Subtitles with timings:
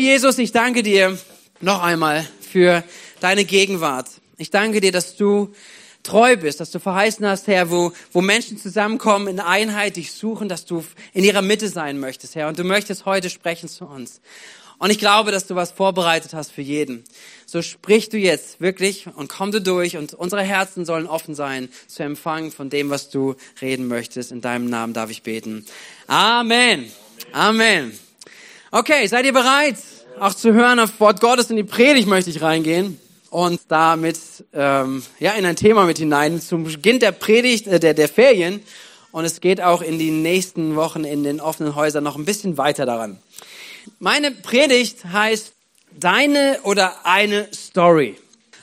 [0.00, 1.18] Jesus, ich danke dir
[1.60, 2.84] noch einmal für
[3.18, 4.06] deine Gegenwart.
[4.36, 5.52] Ich danke dir, dass du
[6.04, 10.48] treu bist, dass du verheißen hast, Herr, wo, wo Menschen zusammenkommen in Einheit, dich suchen,
[10.48, 10.84] dass du
[11.14, 12.46] in ihrer Mitte sein möchtest, Herr.
[12.46, 14.20] Und du möchtest heute sprechen zu uns.
[14.78, 17.02] Und ich glaube, dass du was vorbereitet hast für jeden.
[17.44, 21.70] So sprich du jetzt wirklich und komm du durch und unsere Herzen sollen offen sein
[21.88, 24.30] zu empfangen von dem, was du reden möchtest.
[24.30, 25.66] In deinem Namen darf ich beten.
[26.06, 26.88] Amen.
[27.32, 27.98] Amen.
[28.70, 29.76] Okay, seid ihr bereit,
[30.20, 31.48] auch zu hören auf Wort Gottes?
[31.48, 34.18] In die Predigt möchte ich reingehen und damit
[34.52, 38.62] ähm, ja in ein Thema mit hinein zum Beginn der Predigt äh, der der Ferien
[39.10, 42.58] und es geht auch in die nächsten Wochen in den offenen Häusern noch ein bisschen
[42.58, 43.18] weiter daran.
[44.00, 45.52] Meine Predigt heißt
[45.98, 48.16] deine oder eine Story.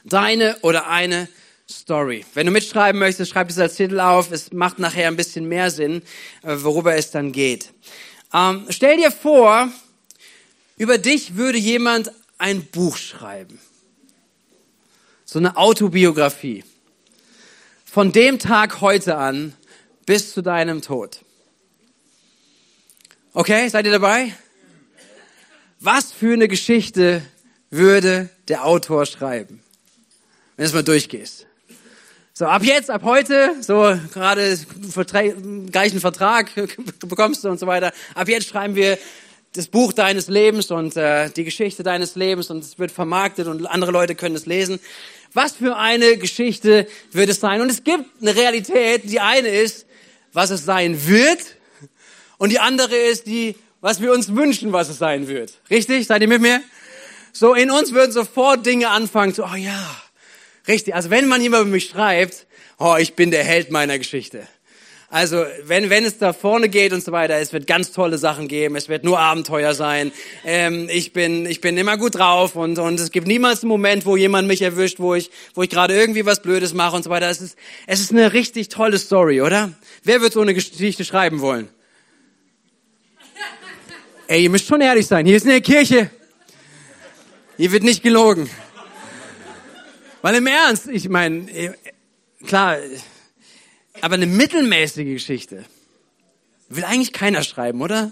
[0.04, 1.28] Deine oder eine
[1.68, 2.24] Story.
[2.36, 4.32] Wenn du mitschreiben möchtest, schreib es als Titel auf.
[4.32, 6.04] Es macht nachher ein bisschen mehr Sinn,
[6.44, 7.74] äh, worüber es dann geht.
[8.32, 9.72] Ähm, stell dir vor,
[10.78, 13.60] über dich würde jemand ein Buch schreiben.
[15.24, 16.64] So eine Autobiografie.
[17.86, 19.54] Von dem Tag heute an
[20.06, 21.20] bis zu deinem Tod.
[23.34, 24.34] Okay, seid ihr dabei?
[25.80, 27.22] Was für eine Geschichte
[27.70, 29.62] würde der Autor schreiben?
[30.56, 31.46] Wenn du es mal durchgehst.
[32.34, 34.60] So, ab jetzt, ab heute, so gerade
[35.72, 36.52] gleichen Vertrag
[37.00, 37.94] bekommst du und so weiter.
[38.14, 38.98] Ab jetzt schreiben wir
[39.58, 43.66] das Buch deines Lebens und äh, die Geschichte deines Lebens und es wird vermarktet und
[43.66, 44.80] andere Leute können es lesen.
[45.34, 47.62] Was für eine Geschichte wird es sein?
[47.62, 49.04] Und es gibt eine Realität.
[49.06, 49.86] Die eine ist,
[50.34, 51.40] was es sein wird
[52.38, 55.54] und die andere ist die, was wir uns wünschen, was es sein wird.
[55.70, 56.08] Richtig?
[56.08, 56.62] Seid ihr mit mir?
[57.32, 59.96] So, in uns würden sofort Dinge anfangen, so, oh ja,
[60.68, 60.96] richtig.
[60.96, 62.46] Also wenn man jemand über mich schreibt,
[62.78, 64.48] oh, ich bin der Held meiner Geschichte.
[65.10, 68.48] Also wenn, wenn es da vorne geht und so weiter, es wird ganz tolle Sachen
[68.48, 70.12] geben, es wird nur Abenteuer sein.
[70.44, 74.06] Ähm, ich, bin, ich bin immer gut drauf und, und es gibt niemals einen Moment,
[74.06, 77.10] wo jemand mich erwischt, wo ich, wo ich gerade irgendwie was Blödes mache und so
[77.12, 77.30] weiter.
[77.30, 79.72] Es ist, es ist eine richtig tolle Story, oder?
[80.04, 81.70] Wer wird so eine Geschichte schreiben wollen?
[84.28, 85.28] Ey, ihr müsst schon ehrlich sein.
[85.28, 86.10] Hier ist eine Kirche.
[87.58, 88.50] Hier wird nicht gelogen.
[90.24, 91.74] Weil im Ernst, ich meine, äh,
[92.48, 92.78] klar,
[94.02, 95.66] aber eine mittelmäßige Geschichte
[96.70, 98.12] will eigentlich keiner schreiben, oder?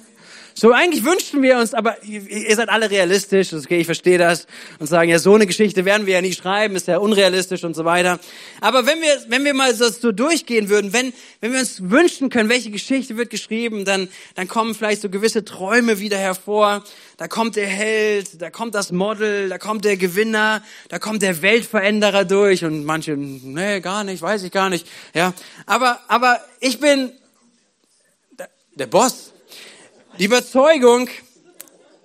[0.56, 4.46] So, eigentlich wünschten wir uns, aber ihr seid alle realistisch, okay, ich verstehe das,
[4.78, 7.75] und sagen, ja, so eine Geschichte werden wir ja nicht schreiben, ist ja unrealistisch und
[7.75, 8.19] so weiter.
[8.62, 12.30] Aber wenn wir, wenn wir mal so, so durchgehen würden, wenn, wenn wir uns wünschen
[12.30, 16.84] können, welche Geschichte wird geschrieben, dann, dann kommen vielleicht so gewisse Träume wieder hervor.
[17.18, 21.41] Da kommt der Held, da kommt das Model, da kommt der Gewinner, da kommt der
[21.41, 25.34] Weltveränderer durch und manche, nee, gar nicht, weiß ich gar nicht, ja.
[25.66, 27.12] Aber, aber ich bin
[28.75, 29.32] der Boss.
[30.19, 31.09] Die Überzeugung,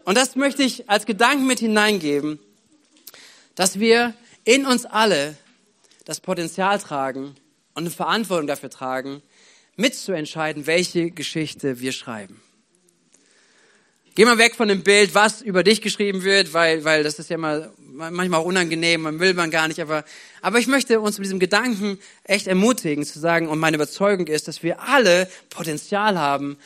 [0.05, 2.39] und das möchte ich als Gedanken mit hineingeben,
[3.55, 4.15] dass wir
[4.45, 5.37] in uns alle
[6.07, 7.35] das Potenzial tragen
[7.75, 9.21] und eine Verantwortung dafür tragen,
[9.77, 12.41] mitzuentscheiden, welche Geschichte wir schreiben.
[14.15, 17.29] Geh mal weg von dem Bild, was über dich geschrieben wird, weil, weil das ist
[17.29, 20.03] ja mal manchmal auch unangenehm, man will man gar nicht, aber,
[20.41, 24.49] aber ich möchte uns mit diesem Gedanken echt ermutigen, zu sagen, und meine Überzeugung ist,
[24.49, 26.57] dass wir alle Potenzial haben,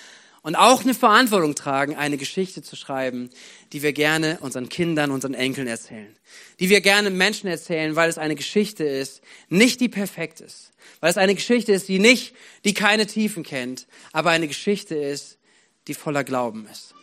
[0.42, 3.30] und auch eine Verantwortung tragen, eine Geschichte zu schreiben,
[3.72, 6.14] die wir gerne unseren Kindern, unseren Enkeln erzählen.
[6.58, 10.72] Die wir gerne Menschen erzählen, weil es eine Geschichte ist, nicht die perfekt ist.
[11.00, 15.38] Weil es eine Geschichte ist, die nicht, die keine Tiefen kennt, aber eine Geschichte ist,
[15.86, 16.94] die voller Glauben ist.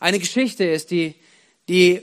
[0.00, 1.14] Eine Geschichte ist, die,
[1.68, 2.02] die,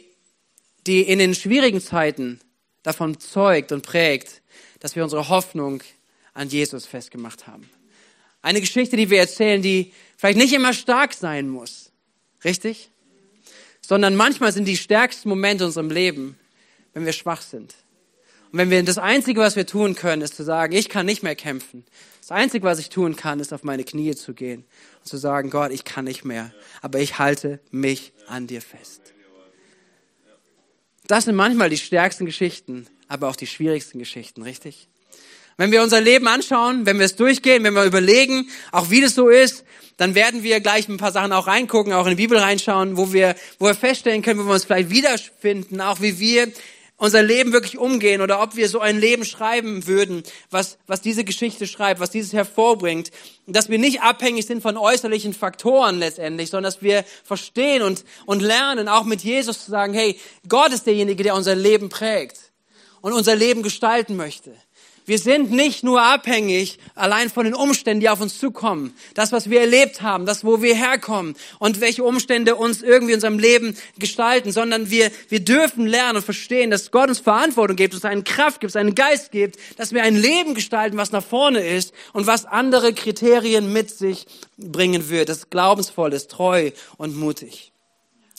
[0.88, 2.40] die in den schwierigen Zeiten
[2.84, 4.42] davon zeugt und prägt,
[4.80, 5.84] dass wir unsere Hoffnung
[6.34, 7.70] an Jesus festgemacht haben.
[8.42, 11.92] Eine Geschichte, die wir erzählen, die vielleicht nicht immer stark sein muss.
[12.44, 12.92] Richtig?
[13.82, 16.38] Sondern manchmal sind die stärksten Momente in unserem Leben,
[16.94, 17.76] wenn wir schwach sind.
[18.52, 21.24] Und wenn wir das Einzige, was wir tun können, ist zu sagen, ich kann nicht
[21.24, 21.86] mehr kämpfen.
[22.22, 24.66] Das Einzige, was ich tun kann, ist auf meine Knie zu gehen
[25.00, 29.14] und zu sagen, Gott, ich kann nicht mehr, aber ich halte mich an dir fest.
[31.08, 34.88] Das sind manchmal die stärksten Geschichten, aber auch die schwierigsten Geschichten, richtig?
[35.58, 39.16] Wenn wir unser Leben anschauen, wenn wir es durchgehen, wenn wir überlegen, auch wie das
[39.16, 39.64] so ist,
[39.98, 43.14] dann werden wir gleich ein paar Sachen auch reingucken, auch in die Bibel reinschauen, wo
[43.14, 46.52] wir, wo wir feststellen können, wo wir uns vielleicht wiederfinden, auch wie wir
[46.98, 51.26] unser Leben wirklich umgehen oder ob wir so ein Leben schreiben würden, was, was diese
[51.26, 53.12] Geschichte schreibt, was dieses hervorbringt.
[53.48, 58.42] Dass wir nicht abhängig sind von äußerlichen Faktoren letztendlich, sondern dass wir verstehen und, und
[58.42, 62.40] lernen, auch mit Jesus zu sagen, hey, Gott ist derjenige, der unser Leben prägt
[63.02, 64.56] und unser Leben gestalten möchte.
[65.06, 68.96] Wir sind nicht nur abhängig allein von den Umständen, die auf uns zukommen.
[69.14, 73.18] Das, was wir erlebt haben, das, wo wir herkommen und welche Umstände uns irgendwie in
[73.18, 77.94] unserem Leben gestalten, sondern wir, wir dürfen lernen und verstehen, dass Gott uns Verantwortung gibt,
[77.94, 81.60] uns eine Kraft gibt, einen Geist gibt, dass wir ein Leben gestalten, was nach vorne
[81.60, 84.26] ist und was andere Kriterien mit sich
[84.58, 85.30] bringen wird.
[85.30, 87.72] Das glaubensvoll ist, treu und mutig.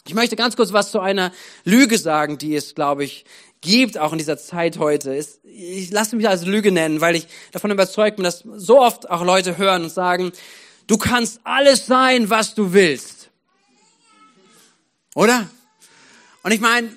[0.09, 1.33] Ich möchte ganz kurz was zu einer
[1.65, 3.25] Lüge sagen, die es, glaube ich,
[3.67, 5.15] gibt, auch in dieser Zeit heute.
[5.45, 9.25] Ich lasse mich als Lüge nennen, weil ich davon überzeugt bin, dass so oft auch
[9.25, 10.33] Leute hören und sagen,
[10.87, 13.31] du kannst alles sein, was du willst.
[15.15, 15.49] Oder?
[16.43, 16.91] Und ich meine,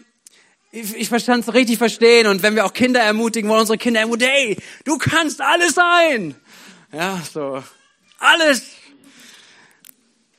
[0.71, 4.01] ich, ich verstand es richtig verstehen und wenn wir auch Kinder ermutigen wollen, unsere Kinder
[4.01, 6.35] ermutigen, hey, du kannst alles sein.
[6.91, 7.63] Ja, so.
[8.19, 8.63] Alles.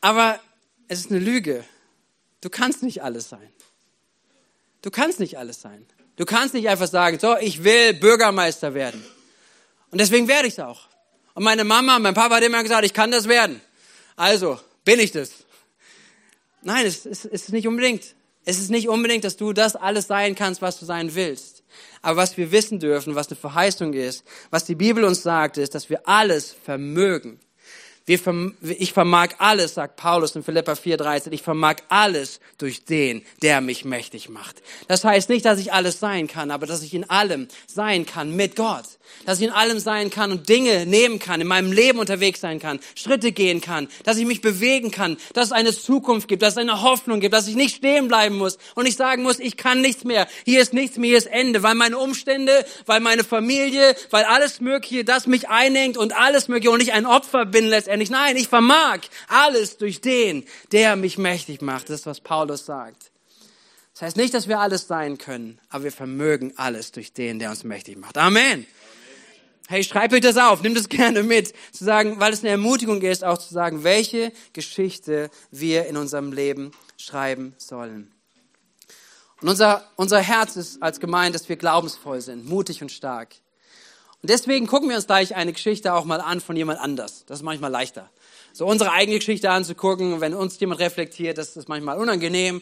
[0.00, 0.38] Aber
[0.88, 1.64] es ist eine Lüge.
[2.40, 3.48] Du kannst nicht alles sein.
[4.82, 5.86] Du kannst nicht alles sein.
[6.16, 9.04] Du kannst nicht einfach sagen, so, ich will Bürgermeister werden.
[9.90, 10.88] Und deswegen werde ich es auch.
[11.34, 13.60] Und meine Mama, mein Papa hat immer gesagt, ich kann das werden.
[14.16, 15.30] Also, bin ich das.
[16.62, 18.14] Nein, es, ist nicht unbedingt.
[18.44, 21.62] Es ist nicht unbedingt, dass du das alles sein kannst, was du sein willst.
[22.02, 25.74] Aber was wir wissen dürfen, was eine Verheißung ist, was die Bibel uns sagt, ist,
[25.74, 27.40] dass wir alles vermögen
[28.10, 33.84] ich vermag alles, sagt Paulus in Philippa 4,13, ich vermag alles durch den, der mich
[33.84, 34.62] mächtig macht.
[34.88, 38.34] Das heißt nicht, dass ich alles sein kann, aber dass ich in allem sein kann
[38.34, 38.86] mit Gott
[39.26, 42.58] dass ich in allem sein kann und Dinge nehmen kann, in meinem Leben unterwegs sein
[42.58, 46.54] kann, Schritte gehen kann, dass ich mich bewegen kann, dass es eine Zukunft gibt, dass
[46.54, 49.56] es eine Hoffnung gibt, dass ich nicht stehen bleiben muss und nicht sagen muss, ich
[49.56, 53.24] kann nichts mehr, hier ist nichts mehr, hier ist Ende, weil meine Umstände, weil meine
[53.24, 57.66] Familie, weil alles Mögliche, das mich einengt und alles Mögliche und ich ein Opfer bin
[57.66, 58.10] letztendlich.
[58.10, 61.90] Nein, ich vermag alles durch den, der mich mächtig macht.
[61.90, 63.10] Das ist, was Paulus sagt.
[64.00, 67.50] Das heißt nicht, dass wir alles sein können, aber wir vermögen alles durch den, der
[67.50, 68.16] uns mächtig macht.
[68.16, 68.66] Amen.
[69.70, 73.00] Hey, schreibt euch das auf, nimmt es gerne mit, zu sagen, weil es eine Ermutigung
[73.02, 78.10] ist, auch zu sagen, welche Geschichte wir in unserem Leben schreiben sollen.
[79.40, 83.36] Und unser, unser Herz ist als gemeint, dass wir glaubensvoll sind, mutig und stark.
[84.20, 87.24] Und deswegen gucken wir uns gleich eine Geschichte auch mal an von jemand anders.
[87.26, 88.10] Das ist manchmal leichter.
[88.52, 92.60] So unsere eigene Geschichte anzugucken, wenn uns jemand reflektiert, das ist manchmal unangenehm.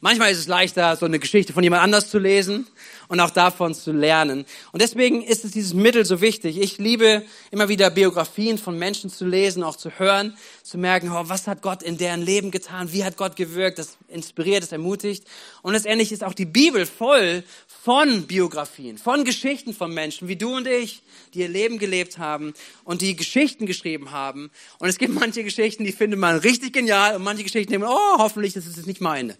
[0.00, 2.68] Manchmal ist es leichter, so eine Geschichte von jemand anders zu lesen
[3.08, 4.44] und auch davon zu lernen.
[4.70, 6.60] Und deswegen ist es dieses Mittel so wichtig.
[6.60, 11.24] Ich liebe immer wieder Biografien von Menschen zu lesen, auch zu hören, zu merken, oh,
[11.24, 15.24] was hat Gott in deren Leben getan, wie hat Gott gewirkt, das inspiriert, das ermutigt.
[15.62, 20.54] Und letztendlich ist auch die Bibel voll von Biografien, von Geschichten von Menschen wie du
[20.54, 21.02] und ich,
[21.34, 22.54] die ihr Leben gelebt haben
[22.84, 24.52] und die Geschichten geschrieben haben.
[24.78, 27.96] Und es gibt manche Geschichten, die findet man richtig genial und manche Geschichten denkt man,
[27.96, 29.36] oh, hoffentlich, das ist nicht meine.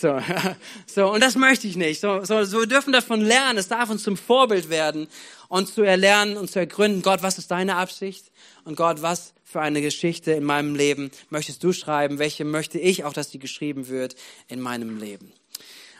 [0.00, 0.20] So,
[0.86, 2.00] so, und das möchte ich nicht.
[2.00, 3.58] So, so, so wir dürfen davon lernen.
[3.58, 5.08] Es darf uns zum Vorbild werden
[5.48, 8.30] und zu erlernen und zu ergründen, Gott, was ist deine Absicht?
[8.64, 12.18] Und Gott, was für eine Geschichte in meinem Leben möchtest du schreiben?
[12.18, 14.14] Welche möchte ich auch, dass die geschrieben wird
[14.48, 15.32] in meinem Leben?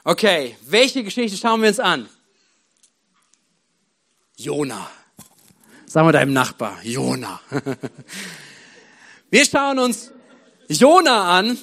[0.05, 2.09] Okay, welche Geschichte schauen wir uns an?
[4.37, 4.91] Jona.
[5.87, 7.41] Sag mal deinem Nachbar, Jona.
[9.31, 10.13] Wir schauen uns
[10.69, 11.59] Jona an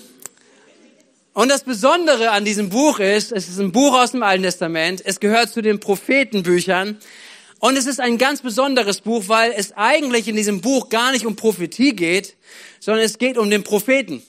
[1.36, 5.02] und das Besondere an diesem Buch ist, es ist ein Buch aus dem Alten Testament,
[5.04, 6.98] es gehört zu den Prophetenbüchern
[7.60, 11.26] und es ist ein ganz besonderes Buch, weil es eigentlich in diesem Buch gar nicht
[11.26, 12.38] um Prophetie geht,
[12.80, 14.24] sondern es geht um den Propheten.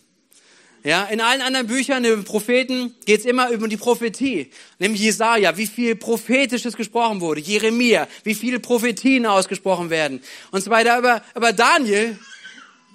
[0.82, 4.50] Ja, in allen anderen Büchern über Propheten geht es immer über die Prophetie.
[4.80, 7.40] Nämlich Jesaja, wie viel prophetisches gesprochen wurde.
[7.40, 10.20] Jeremia, wie viele Prophetien ausgesprochen werden.
[10.50, 10.94] Und so weiter.
[10.94, 12.18] Aber, aber Daniel,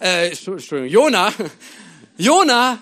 [0.02, 1.34] äh, Entschuldigung, Jona,
[2.18, 2.82] Jona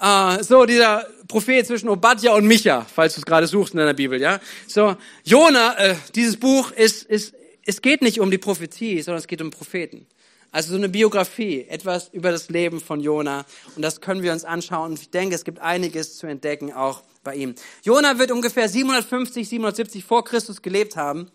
[0.00, 3.94] äh, so dieser Prophet zwischen Obadja und Micha, falls du es gerade suchst in deiner
[3.94, 4.40] Bibel, ja.
[4.66, 9.26] So, Jona, äh, dieses Buch ist, ist, es geht nicht um die Prophetie, sondern es
[9.26, 10.06] geht um Propheten.
[10.50, 13.44] Also so eine Biografie, etwas über das Leben von Jona.
[13.76, 14.92] Und das können wir uns anschauen.
[14.92, 17.54] Und ich denke, es gibt einiges zu entdecken auch bei ihm.
[17.82, 21.30] Jona wird ungefähr 750, 770 vor Christus gelebt haben.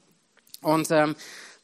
[0.62, 1.16] Und ähm,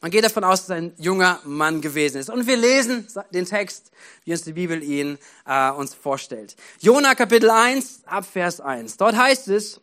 [0.01, 2.29] man geht davon aus, dass er ein junger Mann gewesen ist.
[2.29, 3.91] Und wir lesen den Text,
[4.23, 6.55] wie uns die Bibel ihn äh, uns vorstellt.
[6.79, 8.95] Jona Kapitel 1, ab Vers 1.
[8.97, 9.81] Dort heißt es,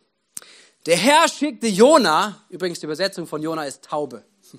[0.87, 4.23] der Herr schickte Jona, übrigens die Übersetzung von Jona ist Taube.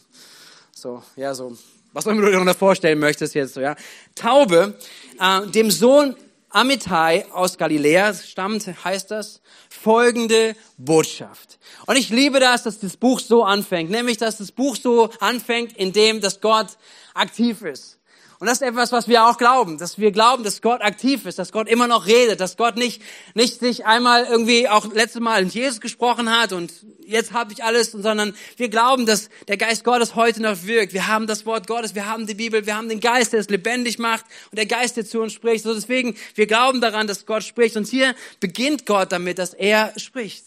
[0.80, 1.58] So, ja, so,
[1.92, 3.74] was auch immer du dir noch vorstellen möchtest jetzt, so, ja.
[4.14, 4.78] Taube,
[5.18, 6.14] äh, dem Sohn
[6.50, 11.58] Amittai aus Galiläa stammt, heißt das, folgende Botschaft.
[11.86, 15.76] Und ich liebe das, dass das Buch so anfängt, nämlich, dass das Buch so anfängt,
[15.76, 16.78] indem, dass Gott
[17.14, 17.97] aktiv ist.
[18.40, 21.40] Und das ist etwas, was wir auch glauben, dass wir glauben, dass Gott aktiv ist,
[21.40, 23.02] dass Gott immer noch redet, dass Gott nicht,
[23.34, 26.72] nicht sich einmal irgendwie auch letztes Mal in Jesus gesprochen hat und
[27.08, 30.92] jetzt habe ich alles, sondern wir glauben, dass der Geist Gottes heute noch wirkt.
[30.92, 33.48] Wir haben das Wort Gottes, wir haben die Bibel, wir haben den Geist, der es
[33.48, 35.64] lebendig macht und der Geist, der zu uns spricht.
[35.64, 37.76] So deswegen, wir glauben daran, dass Gott spricht.
[37.76, 40.44] Und hier beginnt Gott damit, dass er spricht.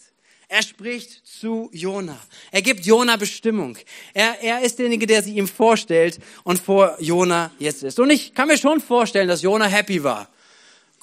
[0.51, 2.19] Er spricht zu Jona.
[2.51, 3.77] Er gibt Jona Bestimmung.
[4.13, 8.01] Er, er ist derjenige, der sich ihm vorstellt und vor Jona jetzt ist.
[8.01, 10.27] Und ich kann mir schon vorstellen, dass Jona happy war.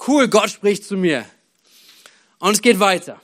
[0.07, 1.25] Cool, Gott spricht zu mir.
[2.39, 3.23] Und es geht weiter.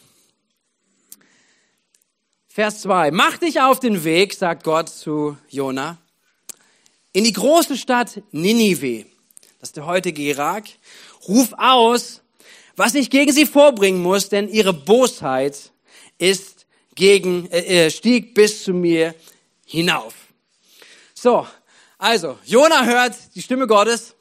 [2.48, 3.10] Vers 2.
[3.10, 5.98] Mach dich auf den Weg, sagt Gott zu Jona,
[7.12, 9.04] in die große Stadt Ninive,
[9.60, 10.64] das ist der heutige Irak.
[11.28, 12.22] Ruf aus,
[12.76, 15.73] was ich gegen sie vorbringen muss, denn ihre Bosheit
[16.18, 19.14] ist gegen, äh, äh, stieg bis zu mir
[19.66, 20.14] hinauf.
[21.14, 21.46] So,
[21.98, 24.14] also, Jona hört die Stimme Gottes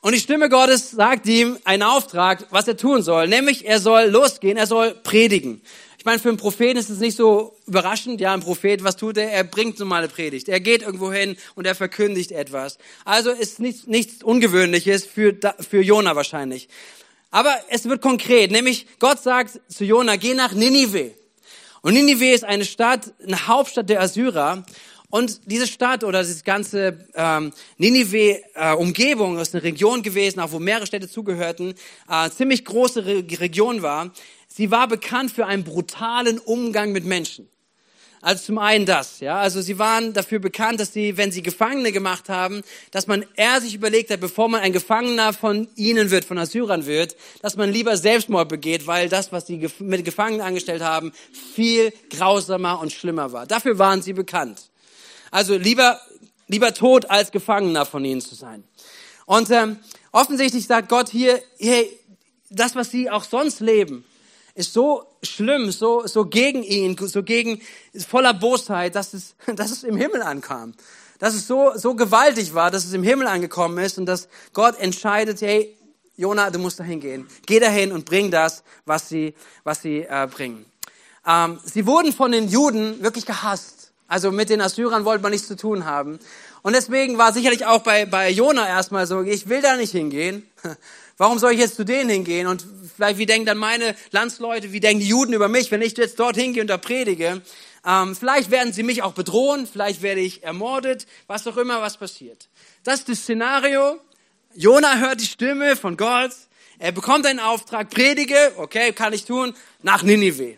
[0.00, 4.04] und die Stimme Gottes sagt ihm einen Auftrag, was er tun soll, nämlich er soll
[4.04, 5.62] losgehen, er soll predigen.
[6.04, 8.20] Ich meine, für einen Propheten ist es nicht so überraschend.
[8.20, 9.32] Ja, ein Prophet, was tut er?
[9.32, 10.50] Er bringt so mal eine Predigt.
[10.50, 12.76] Er geht irgendwo hin und er verkündigt etwas.
[13.06, 15.34] Also ist nichts, nichts Ungewöhnliches für,
[15.66, 16.68] für Jona wahrscheinlich.
[17.34, 21.10] Aber es wird konkret, nämlich Gott sagt zu Jona, geh nach Ninive.
[21.82, 24.64] Und Ninive ist eine Stadt, eine Hauptstadt der Assyrer.
[25.10, 30.60] Und diese Stadt oder diese ganze ähm, Ninive-Umgebung äh, ist eine Region gewesen, auch wo
[30.60, 31.74] mehrere Städte zugehörten,
[32.08, 34.12] äh, ziemlich große Re Region war.
[34.46, 37.48] Sie war bekannt für einen brutalen Umgang mit Menschen.
[38.24, 39.36] Also zum einen das, ja.
[39.36, 43.60] Also sie waren dafür bekannt, dass sie, wenn sie Gefangene gemacht haben, dass man eher
[43.60, 47.70] sich überlegt hat, bevor man ein Gefangener von ihnen wird, von Assyrern wird, dass man
[47.70, 51.12] lieber Selbstmord begeht, weil das, was sie mit Gefangenen angestellt haben,
[51.54, 53.44] viel grausamer und schlimmer war.
[53.44, 54.70] Dafür waren sie bekannt.
[55.30, 56.00] Also lieber,
[56.48, 58.64] lieber tot als Gefangener von ihnen zu sein.
[59.26, 59.76] Und ähm,
[60.12, 61.90] offensichtlich sagt Gott hier, hey,
[62.48, 64.02] das, was sie auch sonst leben,
[64.54, 67.60] ist so schlimm, so, so gegen ihn, so gegen,
[68.06, 70.74] voller Bosheit, dass es, dass es im Himmel ankam.
[71.18, 74.78] Dass es so, so gewaltig war, dass es im Himmel angekommen ist und dass Gott
[74.78, 75.76] entscheidet, hey,
[76.16, 77.26] Jona, du musst dahin gehen.
[77.46, 79.34] Geh dahin und bring das, was sie,
[79.64, 80.64] was sie äh, bringen.
[81.26, 83.92] Ähm, sie wurden von den Juden wirklich gehasst.
[84.06, 86.20] Also mit den Assyrern wollte man nichts zu tun haben.
[86.62, 90.48] Und deswegen war sicherlich auch bei, bei Jona erstmal so, ich will da nicht hingehen.
[91.16, 92.46] Warum soll ich jetzt zu denen hingehen?
[92.46, 95.96] Und vielleicht, wie denken dann meine Landsleute, wie denken die Juden über mich, wenn ich
[95.96, 97.40] jetzt dort hingehe und da predige?
[97.86, 101.98] Ähm, vielleicht werden sie mich auch bedrohen, vielleicht werde ich ermordet, was auch immer, was
[101.98, 102.48] passiert.
[102.82, 104.00] Das ist das Szenario.
[104.54, 106.32] Jona hört die Stimme von Gott.
[106.78, 110.56] Er bekommt einen Auftrag, predige, okay, kann ich tun, nach Ninive.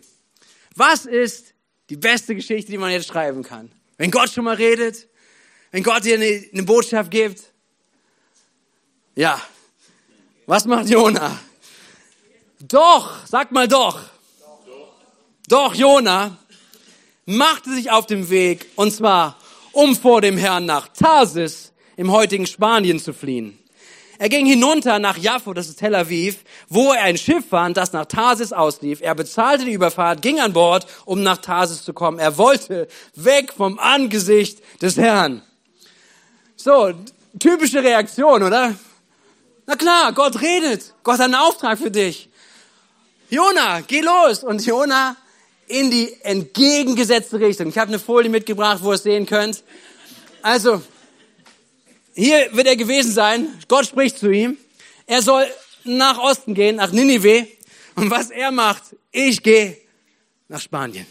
[0.75, 1.53] Was ist
[1.89, 3.71] die beste Geschichte, die man jetzt schreiben kann?
[3.97, 5.07] Wenn Gott schon mal redet,
[5.71, 7.43] wenn Gott dir eine, eine Botschaft gibt,
[9.15, 9.41] ja,
[10.47, 11.37] was macht Jona?
[12.59, 13.99] Doch, sag mal doch.
[15.47, 16.37] Doch, Jona
[17.25, 19.37] machte sich auf den Weg, und zwar,
[19.73, 23.59] um vor dem Herrn nach Tarsis im heutigen Spanien zu fliehen.
[24.19, 26.37] Er ging hinunter nach Jaffo, das ist Tel Aviv,
[26.69, 29.01] wo er ein Schiff fand, das nach Tarsis auslief.
[29.01, 32.17] Er bezahlte die Überfahrt, ging an Bord, um nach Tarsis zu kommen.
[32.17, 35.43] Er wollte weg vom Angesicht des Herrn.
[36.55, 36.93] So,
[37.37, 38.73] typische Reaktion, oder?
[39.67, 40.93] Na klar, Gott redet.
[41.03, 42.29] Gott hat einen Auftrag für dich.
[43.29, 44.43] Jona, geh los.
[44.43, 45.17] Und Jona
[45.67, 47.67] in die entgegengesetzte Richtung.
[47.67, 49.63] Ich habe eine Folie mitgebracht, wo ihr es sehen könnt.
[50.41, 50.81] Also,
[52.15, 53.49] hier wird er gewesen sein.
[53.67, 54.57] Gott spricht zu ihm.
[55.05, 55.45] Er soll
[55.83, 57.47] nach Osten gehen, nach Ninive.
[57.95, 59.77] Und was er macht, ich gehe
[60.47, 61.05] nach Spanien.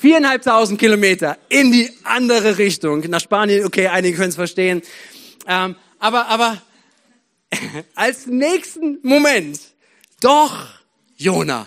[0.00, 3.08] Viereinhalbtausend Kilometer in die andere Richtung.
[3.08, 4.82] Nach Spanien, okay, einige können es verstehen.
[5.46, 6.62] Ähm, aber, aber
[7.96, 9.60] als nächsten Moment,
[10.20, 10.68] doch
[11.16, 11.66] Jona.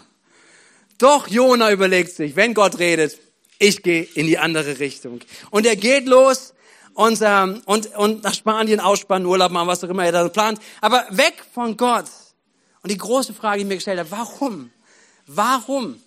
[0.97, 3.19] Doch Jona überlegt sich, wenn Gott redet,
[3.57, 5.19] ich gehe in die andere Richtung.
[5.51, 6.53] Und er geht los
[6.93, 10.59] und, ähm, und, und nach Spanien ausspannen, Urlaub machen, was auch immer er da plant.
[10.79, 12.05] Aber weg von Gott.
[12.81, 14.71] Und die große Frage, die mir gestellt hat, warum?
[15.27, 16.01] Warum?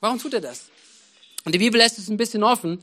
[0.00, 0.66] Warum tut er das?
[1.46, 2.82] Und die Bibel lässt es ein bisschen offen.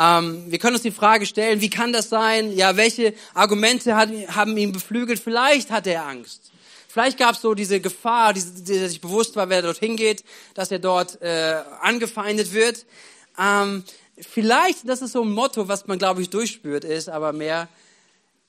[0.00, 2.56] Ähm, wir können uns die Frage stellen, wie kann das sein?
[2.56, 5.20] Ja, welche Argumente hat, haben ihn beflügelt?
[5.20, 6.50] Vielleicht hatte er Angst.
[6.88, 10.70] Vielleicht gab es so diese Gefahr, die, die sich bewusst war, wer dorthin geht, dass
[10.70, 12.86] er dort äh, angefeindet wird.
[13.38, 13.84] Ähm,
[14.18, 17.68] vielleicht, das ist so ein Motto, was man, glaube ich, durchspürt ist, aber mehr,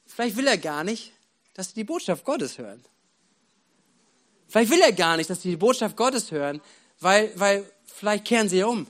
[0.08, 1.12] vielleicht will er gar nicht,
[1.54, 2.82] dass sie die Botschaft Gottes hören.
[4.48, 6.62] Vielleicht will er gar nicht, dass sie die Botschaft Gottes hören,
[7.02, 8.88] weil, weil vielleicht kehren sie um.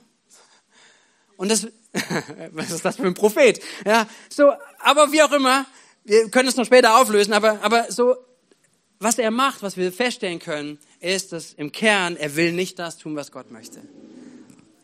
[1.36, 1.66] Und das,
[2.52, 3.60] was ist das für ein Prophet?
[3.84, 5.66] Ja, so, aber wie auch immer,
[6.04, 8.16] wir können es noch später auflösen, aber, aber so,
[8.98, 12.98] was er macht, was wir feststellen können, ist, dass im Kern er will nicht das
[12.98, 13.82] tun, was Gott möchte.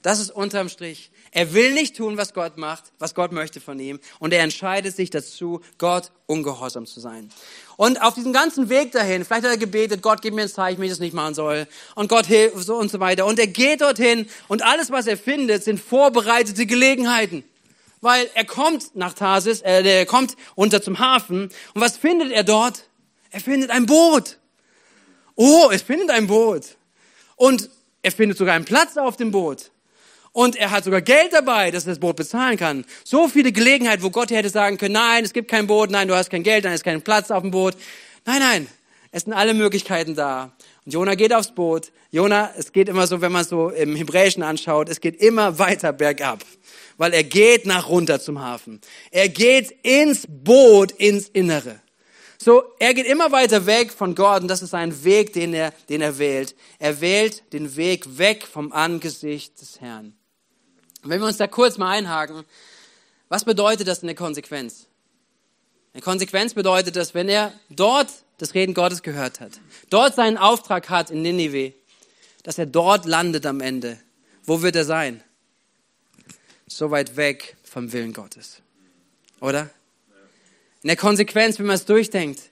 [0.08, 1.10] Das ist unterm Strich.
[1.32, 4.00] Er will nicht tun, was Gott macht, was Gott möchte von ihm.
[4.18, 7.28] Und er entscheidet sich dazu, Gott ungehorsam zu sein.
[7.76, 10.80] Und auf diesem ganzen Weg dahin, vielleicht hat er gebetet, Gott gib mir ein Zeichen,
[10.80, 11.66] wie ich das nicht machen soll.
[11.94, 13.26] Und Gott hilft so und so weiter.
[13.26, 17.44] Und er geht dorthin und alles, was er findet, sind vorbereitete Gelegenheiten.
[18.00, 21.50] Weil er kommt nach Tarsis, äh, er kommt runter zum Hafen.
[21.74, 22.84] Und was findet er dort?
[23.28, 24.38] Er findet ein Boot.
[25.34, 26.78] Oh, es findet ein Boot.
[27.36, 27.68] Und
[28.00, 29.70] er findet sogar einen Platz auf dem Boot.
[30.38, 32.84] Und er hat sogar Geld dabei, dass er das Boot bezahlen kann.
[33.02, 36.14] So viele Gelegenheiten, wo Gott hätte sagen können, nein, es gibt kein Boot, nein, du
[36.14, 37.74] hast kein Geld, nein, es ist kein Platz auf dem Boot.
[38.24, 38.68] Nein, nein,
[39.10, 40.52] es sind alle Möglichkeiten da.
[40.86, 41.90] Und Jona geht aufs Boot.
[42.12, 45.58] Jona, es geht immer so, wenn man es so im Hebräischen anschaut, es geht immer
[45.58, 46.44] weiter bergab.
[46.98, 48.80] Weil er geht nach runter zum Hafen.
[49.10, 51.80] Er geht ins Boot, ins Innere.
[52.40, 55.72] So, er geht immer weiter weg von Gott und das ist ein Weg, den er,
[55.88, 56.54] den er wählt.
[56.78, 60.14] Er wählt den Weg weg vom Angesicht des Herrn.
[61.02, 62.44] Wenn wir uns da kurz mal einhaken,
[63.28, 64.86] was bedeutet das in der Konsequenz?
[65.92, 70.38] In der Konsequenz bedeutet das, wenn er dort das Reden Gottes gehört hat, dort seinen
[70.38, 71.72] Auftrag hat in Ninive,
[72.42, 73.98] dass er dort landet am Ende.
[74.44, 75.22] Wo wird er sein?
[76.66, 78.60] So weit weg vom Willen Gottes.
[79.40, 79.70] Oder?
[80.82, 82.42] In der Konsequenz, wenn man es durchdenkt,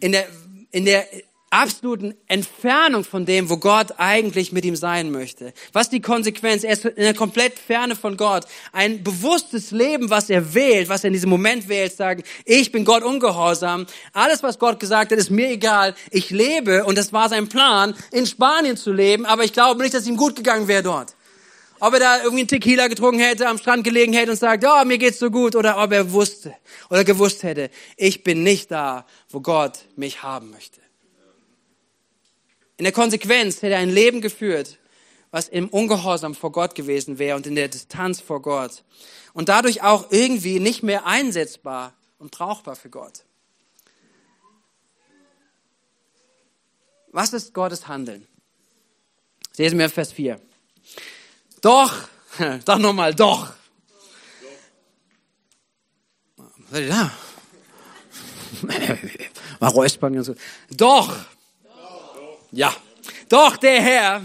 [0.00, 0.28] in der,
[0.70, 1.06] in der
[1.52, 5.52] absoluten Entfernung von dem, wo Gott eigentlich mit ihm sein möchte.
[5.72, 6.64] Was die Konsequenz?
[6.64, 8.46] Er ist in der komplett Ferne von Gott.
[8.72, 12.84] Ein bewusstes Leben, was er wählt, was er in diesem Moment wählt, sagen, ich bin
[12.84, 13.86] Gott ungehorsam.
[14.14, 15.94] Alles, was Gott gesagt hat, ist mir egal.
[16.10, 19.94] Ich lebe, und das war sein Plan, in Spanien zu leben, aber ich glaube nicht,
[19.94, 21.14] dass ihm gut gegangen wäre dort
[21.84, 24.84] ob er da irgendwie einen Tequila getrunken hätte, am Strand gelegen hätte und sagt, oh,
[24.84, 26.54] mir geht's so gut, oder ob er wusste
[26.90, 30.81] oder gewusst hätte, ich bin nicht da, wo Gott mich haben möchte.
[32.82, 34.76] In der Konsequenz hätte er ein Leben geführt,
[35.30, 38.82] was im Ungehorsam vor Gott gewesen wäre und in der Distanz vor Gott.
[39.34, 43.22] Und dadurch auch irgendwie nicht mehr einsetzbar und brauchbar für Gott.
[47.12, 48.26] Was ist Gottes Handeln?
[49.56, 50.40] Lesen wir Vers 4.
[51.60, 51.94] Doch,
[52.66, 53.52] sag nochmal, doch.
[56.36, 57.12] Was seid ihr da?
[59.60, 60.38] Mal räuspern ganz gut.
[60.70, 61.16] Doch.
[62.52, 62.74] Ja.
[63.28, 64.22] Doch der Herr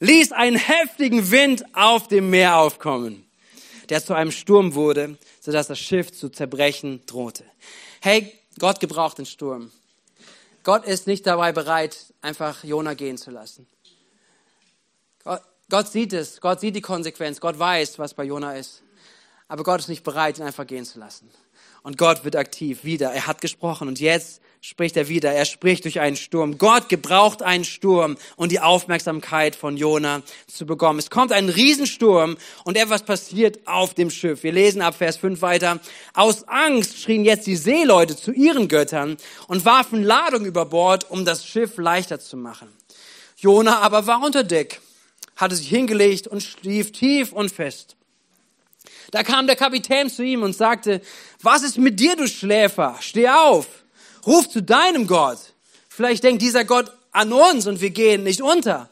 [0.00, 3.28] ließ einen heftigen Wind auf dem Meer aufkommen,
[3.90, 7.44] der zu einem Sturm wurde, sodass das Schiff zu zerbrechen drohte.
[8.00, 9.70] Hey, Gott gebraucht den Sturm.
[10.64, 13.66] Gott ist nicht dabei bereit, einfach Jona gehen zu lassen.
[15.70, 18.82] Gott sieht es, Gott sieht die Konsequenz, Gott weiß, was bei Jona ist.
[19.48, 21.30] Aber Gott ist nicht bereit, ihn einfach gehen zu lassen.
[21.82, 23.12] Und Gott wird aktiv wieder.
[23.12, 25.32] Er hat gesprochen und jetzt spricht er wieder.
[25.32, 26.58] Er spricht durch einen Sturm.
[26.58, 30.98] Gott gebraucht einen Sturm, um die Aufmerksamkeit von Jona zu bekommen.
[30.98, 34.42] Es kommt ein Riesensturm und etwas passiert auf dem Schiff.
[34.42, 35.80] Wir lesen ab Vers 5 weiter.
[36.14, 39.16] Aus Angst schrien jetzt die Seeleute zu ihren Göttern
[39.46, 42.68] und warfen Ladung über Bord, um das Schiff leichter zu machen.
[43.36, 44.80] Jona aber war unter Deck
[45.38, 47.96] hatte sich hingelegt und schlief tief und fest.
[49.10, 51.00] Da kam der Kapitän zu ihm und sagte,
[51.40, 52.96] was ist mit dir, du Schläfer?
[53.00, 53.66] Steh auf,
[54.26, 55.38] ruf zu deinem Gott.
[55.88, 58.88] Vielleicht denkt dieser Gott an uns und wir gehen nicht unter.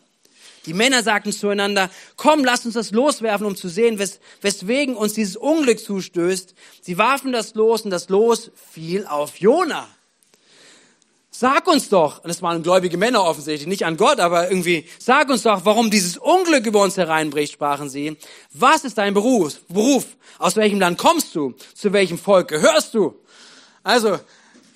[0.66, 5.14] Die Männer sagten zueinander, komm, lass uns das loswerfen, um zu sehen, wes weswegen uns
[5.14, 6.54] dieses Unglück zustößt.
[6.82, 9.86] Sie warfen das Los und das Los fiel auf Jona.
[11.38, 15.28] Sag uns doch, und es waren gläubige Männer offensichtlich, nicht an Gott, aber irgendwie, sag
[15.28, 18.16] uns doch, warum dieses Unglück über uns hereinbricht, sprachen sie.
[18.52, 19.60] Was ist dein Beruf?
[19.68, 20.06] Beruf?
[20.38, 21.54] Aus welchem Land kommst du?
[21.74, 23.14] Zu welchem Volk gehörst du?
[23.82, 24.18] Also,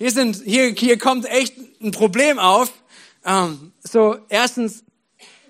[0.01, 2.73] hier sind, hier, hier kommt echt ein Problem auf.
[3.23, 4.83] Ähm, so, erstens,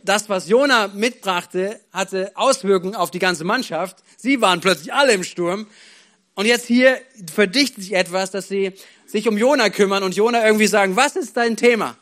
[0.03, 4.03] das, was Jona mitbrachte, hatte Auswirkungen auf die ganze Mannschaft.
[4.17, 5.67] Sie waren plötzlich alle im Sturm.
[6.35, 6.99] Und jetzt hier
[7.33, 8.73] verdichtet sich etwas, dass sie
[9.05, 11.95] sich um Jona kümmern und Jona irgendwie sagen, was ist dein Thema?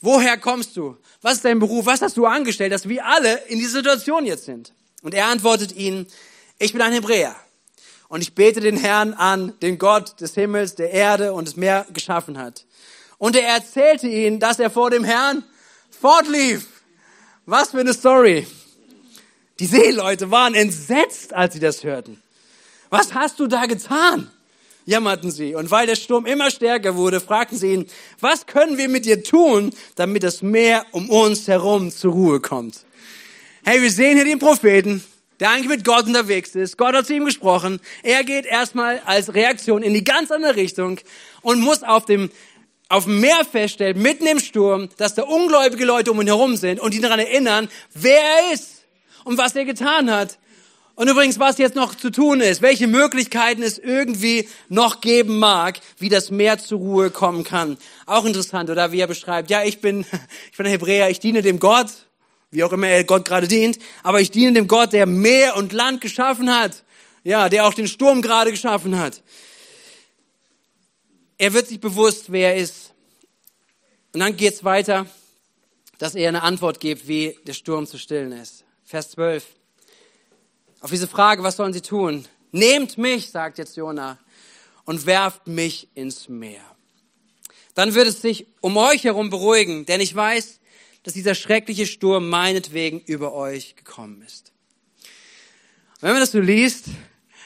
[0.00, 0.96] Woher kommst du?
[1.22, 1.86] Was ist dein Beruf?
[1.86, 4.72] Was hast du angestellt, dass wir alle in dieser Situation jetzt sind?
[5.02, 6.08] Und er antwortet ihnen,
[6.58, 7.36] ich bin ein Hebräer
[8.14, 11.84] und ich bete den Herrn an, den Gott des Himmels, der Erde und des Meer
[11.92, 12.64] geschaffen hat.
[13.18, 15.42] Und er erzählte ihnen, dass er vor dem Herrn
[15.90, 16.64] fortlief.
[17.44, 18.46] Was für eine Story.
[19.58, 22.22] Die Seeleute waren entsetzt, als sie das hörten.
[22.88, 24.30] Was hast du da getan?
[24.86, 25.56] jammerten sie.
[25.56, 27.86] Und weil der Sturm immer stärker wurde, fragten sie ihn,
[28.20, 32.84] was können wir mit dir tun, damit das Meer um uns herum zur Ruhe kommt?
[33.64, 35.02] Hey, wir sehen hier den Propheten,
[35.44, 36.78] der eigentlich mit Gott unterwegs ist.
[36.78, 37.78] Gott hat zu ihm gesprochen.
[38.02, 40.98] Er geht erstmal als Reaktion in die ganz andere Richtung
[41.42, 42.30] und muss auf dem
[42.88, 46.80] auf dem Meer feststellen, mitten im Sturm, dass da ungläubige Leute um ihn herum sind
[46.80, 48.86] und ihn daran erinnern, wer er ist
[49.24, 50.38] und was er getan hat.
[50.94, 55.78] Und übrigens, was jetzt noch zu tun ist, welche Möglichkeiten es irgendwie noch geben mag,
[55.98, 57.76] wie das Meer zur Ruhe kommen kann.
[58.06, 60.06] Auch interessant, oder wie er beschreibt, ja, ich bin,
[60.50, 61.88] ich bin ein Hebräer, ich diene dem Gott,
[62.54, 65.72] wie auch immer er Gott gerade dient, aber ich diene dem Gott, der Meer und
[65.72, 66.84] Land geschaffen hat.
[67.24, 69.22] Ja, der auch den Sturm gerade geschaffen hat.
[71.36, 72.92] Er wird sich bewusst, wer er ist.
[74.12, 75.06] Und dann geht's weiter,
[75.98, 78.64] dass er eine Antwort gibt, wie der Sturm zu stillen ist.
[78.84, 79.44] Vers 12.
[80.80, 82.26] Auf diese Frage, was sollen sie tun?
[82.52, 84.18] Nehmt mich, sagt jetzt Jona,
[84.84, 86.62] und werft mich ins Meer.
[87.74, 90.60] Dann wird es sich um euch herum beruhigen, denn ich weiß,
[91.04, 94.52] dass dieser schreckliche Sturm meinetwegen über euch gekommen ist.
[95.96, 96.86] Und wenn man das so liest,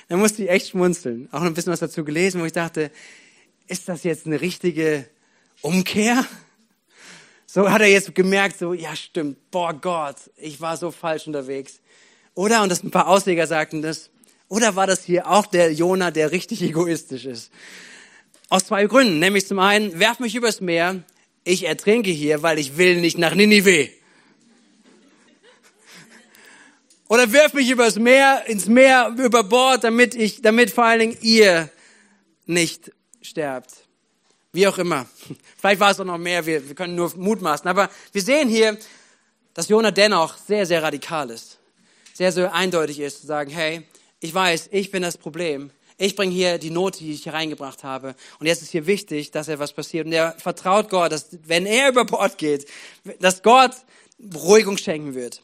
[0.08, 1.28] dann musste ich echt schmunzeln.
[1.32, 2.90] Auch ein bisschen was dazu gelesen, wo ich dachte,
[3.66, 5.06] ist das jetzt eine richtige
[5.60, 6.24] Umkehr?
[7.46, 11.80] So hat er jetzt gemerkt, so, ja stimmt, boah Gott, ich war so falsch unterwegs.
[12.34, 14.10] Oder, und das ein paar Ausleger sagten das,
[14.48, 17.50] oder war das hier auch der Jona, der richtig egoistisch ist?
[18.48, 21.02] Aus zwei Gründen, nämlich zum einen, werf mich übers Meer,
[21.48, 23.88] ich ertrinke hier, weil ich will nicht nach Ninive.
[27.08, 31.18] Oder wirf mich übers Meer, ins Meer, über Bord, damit ich, damit vor allen Dingen
[31.22, 31.70] ihr
[32.44, 33.72] nicht sterbt.
[34.52, 35.06] Wie auch immer.
[35.56, 37.66] Vielleicht war es auch noch mehr, wir, wir können nur mutmaßen.
[37.66, 38.76] Aber wir sehen hier,
[39.54, 41.58] dass Jonah dennoch sehr, sehr radikal ist.
[42.12, 43.86] Sehr, sehr eindeutig ist, zu sagen, hey,
[44.20, 45.70] ich weiß, ich bin das Problem.
[46.00, 48.14] Ich bringe hier die Not, die ich hier reingebracht habe.
[48.38, 50.06] Und jetzt ist hier wichtig, dass er was passiert.
[50.06, 52.66] Und er vertraut Gott, dass wenn er über Bord geht,
[53.18, 53.72] dass Gott
[54.16, 55.42] Beruhigung schenken wird.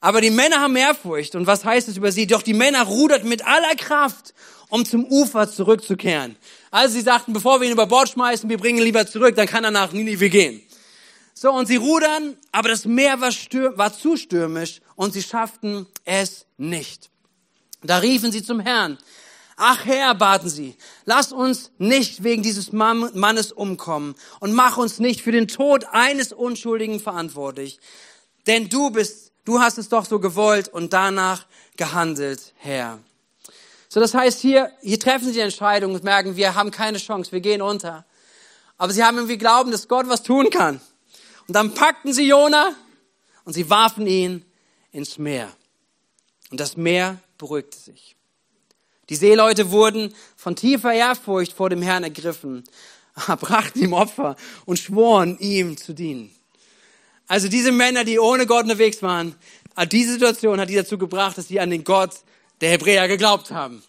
[0.00, 1.34] Aber die Männer haben Ehrfurcht.
[1.34, 2.26] Und was heißt es über sie?
[2.26, 4.32] Doch die Männer rudert mit aller Kraft,
[4.70, 6.36] um zum Ufer zurückzukehren.
[6.70, 9.46] Also sie sagten, bevor wir ihn über Bord schmeißen, wir bringen ihn lieber zurück, dann
[9.46, 10.62] kann er nach Ninive gehen.
[11.34, 15.86] So, und sie rudern, aber das Meer war, stür war zu stürmisch und sie schafften
[16.04, 17.10] es nicht.
[17.82, 18.98] Da riefen sie zum Herrn.
[19.62, 25.22] Ach Herr, baten sie, lass uns nicht wegen dieses Mannes umkommen und mach uns nicht
[25.22, 27.78] für den Tod eines Unschuldigen verantwortlich.
[28.46, 31.46] Denn du bist Du hast es doch so gewollt und danach
[31.76, 32.98] gehandelt, Herr.
[33.88, 37.32] So, das heißt, hier, hier treffen sie die Entscheidung und merken, wir haben keine Chance,
[37.32, 38.04] wir gehen unter.
[38.76, 40.80] Aber sie haben irgendwie Glauben, dass Gott was tun kann.
[41.48, 42.76] Und dann packten sie Jona
[43.44, 44.44] und sie warfen ihn
[44.92, 45.50] ins Meer.
[46.50, 48.16] Und das Meer beruhigte sich.
[49.10, 52.64] Die Seeleute wurden von tiefer Ehrfurcht vor dem Herrn ergriffen,
[53.26, 56.30] brachten ihm Opfer und schworen, ihm zu dienen.
[57.26, 59.34] Also diese Männer, die ohne Gott unterwegs waren,
[59.90, 62.10] diese Situation hat die dazu gebracht, dass sie an den Gott
[62.60, 63.82] der Hebräer geglaubt haben.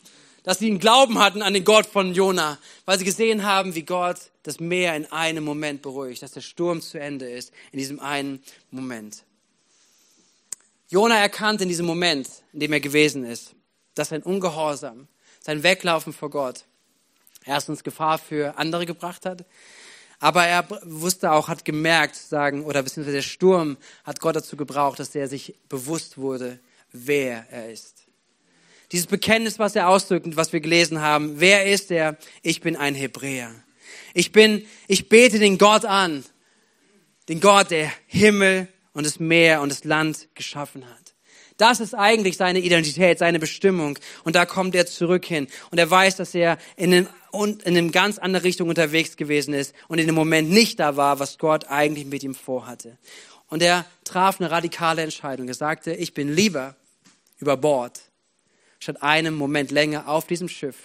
[0.43, 3.83] Dass sie einen Glauben hatten an den Gott von Jona, weil sie gesehen haben, wie
[3.83, 7.99] Gott das Meer in einem Moment beruhigt, dass der Sturm zu Ende ist, in diesem
[7.99, 9.23] einen Moment.
[10.89, 13.53] Jona erkannte in diesem Moment, in dem er gewesen ist,
[13.95, 15.07] dass sein Ungehorsam,
[15.39, 16.65] sein Weglaufen vor Gott
[17.45, 19.45] erstens Gefahr für andere gebracht hat,
[20.19, 24.99] aber er wusste auch, hat gemerkt, sagen, oder beziehungsweise der Sturm hat Gott dazu gebraucht,
[24.99, 26.59] dass er sich bewusst wurde,
[26.91, 28.03] wer er ist.
[28.91, 32.17] Dieses Bekenntnis, was er ausdrückt und was wir gelesen haben, wer ist er?
[32.43, 33.51] Ich bin ein Hebräer.
[34.13, 36.23] Ich bin, ich bete den Gott an,
[37.27, 41.00] den Gott, der Himmel und das Meer und das Land geschaffen hat.
[41.61, 43.99] Das ist eigentlich seine Identität, seine Bestimmung.
[44.23, 45.47] Und da kommt er zurück hin.
[45.69, 49.75] Und er weiß, dass er in einem, in einem ganz andere Richtung unterwegs gewesen ist
[49.87, 52.97] und in dem Moment nicht da war, was Gott eigentlich mit ihm vorhatte.
[53.47, 55.47] Und er traf eine radikale Entscheidung.
[55.49, 56.75] Er sagte, ich bin lieber
[57.37, 58.01] über Bord,
[58.79, 60.77] statt einem Moment länger auf diesem Schiff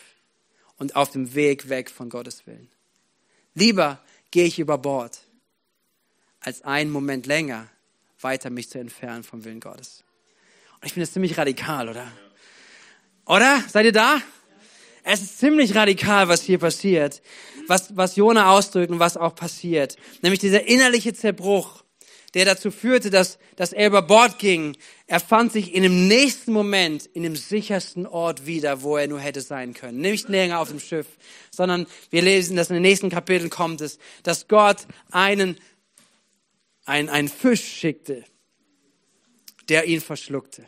[0.77, 2.69] und auf dem Weg weg von Gottes Willen.
[3.55, 3.99] Lieber
[4.31, 5.21] gehe ich über Bord,
[6.41, 7.67] als einen Moment länger
[8.21, 10.03] weiter mich zu entfernen vom Willen Gottes.
[10.87, 12.07] Ich finde das ziemlich radikal, oder?
[13.27, 13.63] Oder?
[13.69, 14.23] Seid ihr da?
[15.03, 17.23] Es ist ziemlich radikal, was hier passiert,
[17.67, 19.97] was, was Jona ausdrückt und was auch passiert.
[20.23, 21.83] Nämlich dieser innerliche Zerbruch,
[22.35, 24.77] der dazu führte, dass, dass er über Bord ging.
[25.09, 29.21] Er fand sich in dem nächsten Moment in dem sichersten Ort wieder, wo er nur
[29.21, 30.01] hätte sein können.
[30.01, 31.07] Nicht länger auf dem Schiff,
[31.51, 35.59] sondern wir lesen, dass in den nächsten Kapiteln kommt es, dass Gott einen,
[36.85, 38.25] einen, einen Fisch schickte,
[39.69, 40.65] der ihn verschluckte.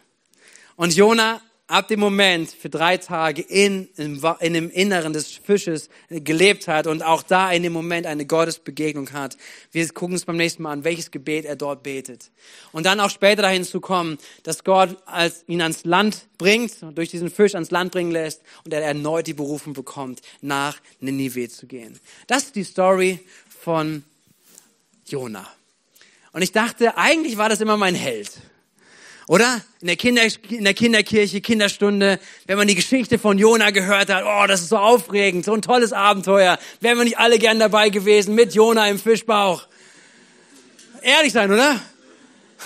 [0.79, 5.91] Und Jona ab dem Moment für drei Tage in, in, in dem Inneren des Fisches
[6.09, 9.37] gelebt hat und auch da in dem Moment eine Gottesbegegnung hat.
[9.73, 12.31] Wir gucken uns beim nächsten Mal an, welches Gebet er dort betet.
[12.71, 17.09] Und dann auch später dahin zu kommen, dass Gott als ihn ans Land bringt, durch
[17.09, 21.67] diesen Fisch ans Land bringen lässt und er erneut die Berufung bekommt, nach Ninive zu
[21.67, 21.99] gehen.
[22.29, 24.05] Das ist die Story von
[25.07, 25.45] Jona.
[26.31, 28.31] Und ich dachte, eigentlich war das immer mein Held.
[29.29, 29.61] Oder?
[29.83, 34.25] In der, Kinder, in der Kinderkirche, Kinderstunde, wenn man die Geschichte von Jona gehört hat,
[34.27, 36.59] oh, das ist so aufregend, so ein tolles Abenteuer.
[36.81, 39.69] Wären wir nicht alle gern dabei gewesen mit Jona im Fischbauch?
[41.03, 41.79] Ehrlich sein, oder?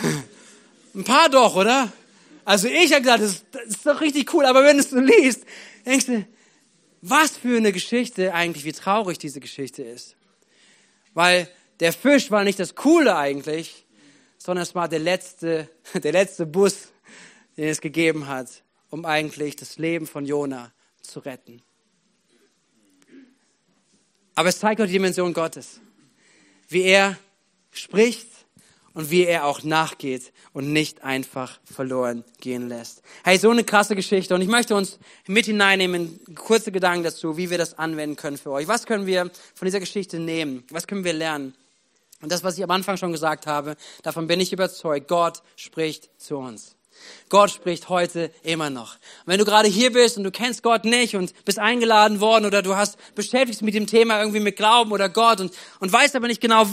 [0.95, 1.93] Ein paar doch, oder?
[2.45, 4.91] Also ich habe gesagt, das ist, das ist doch richtig cool, aber wenn du es
[4.91, 5.45] so liest,
[5.85, 6.25] denkst du,
[7.01, 10.15] was für eine Geschichte eigentlich, wie traurig diese Geschichte ist.
[11.15, 11.49] Weil
[11.81, 13.85] der Fisch war nicht das Coole eigentlich,
[14.45, 16.89] sondern es war der letzte, der letzte Bus,
[17.57, 18.49] den es gegeben hat,
[18.91, 21.63] um eigentlich das Leben von Jona zu retten.
[24.35, 25.81] Aber es zeigt auch die Dimension Gottes,
[26.69, 27.19] wie er
[27.71, 28.29] spricht
[28.95, 33.03] und wie er auch nachgeht und nicht einfach verloren gehen lässt.
[33.25, 37.51] Hey, so eine krasse Geschichte und ich möchte uns mit hineinnehmen, kurze Gedanken dazu, wie
[37.51, 38.69] wir das anwenden können für euch.
[38.69, 40.65] Was können wir von dieser Geschichte nehmen?
[40.71, 41.55] Was können wir lernen?
[42.23, 46.09] Und das, was ich am Anfang schon gesagt habe, davon bin ich überzeugt, Gott spricht
[46.19, 46.77] zu uns.
[47.29, 48.95] Gott spricht heute immer noch.
[48.95, 52.47] Und wenn du gerade hier bist und du kennst Gott nicht und bist eingeladen worden
[52.47, 56.15] oder du hast beschäftigt mit dem Thema irgendwie mit Glauben oder Gott und, und weißt
[56.15, 56.67] aber nicht genau,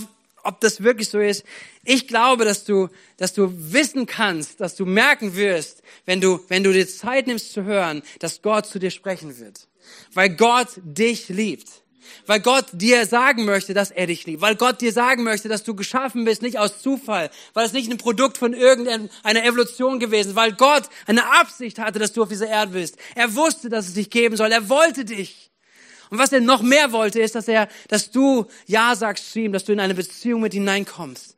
[0.43, 1.43] ob das wirklich so ist.
[1.83, 6.63] Ich glaube, dass du, dass du wissen kannst, dass du merken wirst, wenn du, wenn
[6.63, 9.67] du dir Zeit nimmst zu hören, dass Gott zu dir sprechen wird.
[10.13, 11.67] Weil Gott dich liebt.
[12.25, 14.41] Weil Gott dir sagen möchte, dass er dich liebt.
[14.41, 17.29] Weil Gott dir sagen möchte, dass du geschaffen bist, nicht aus Zufall.
[17.53, 20.35] Weil es nicht ein Produkt von irgendeiner Evolution gewesen.
[20.35, 22.97] Weil Gott eine Absicht hatte, dass du auf dieser Erde bist.
[23.15, 24.51] Er wusste, dass es dich geben soll.
[24.51, 25.49] Er wollte dich.
[26.09, 29.53] Und was er noch mehr wollte, ist, dass er, dass du Ja sagst zu ihm,
[29.53, 31.35] dass du in eine Beziehung mit hineinkommst.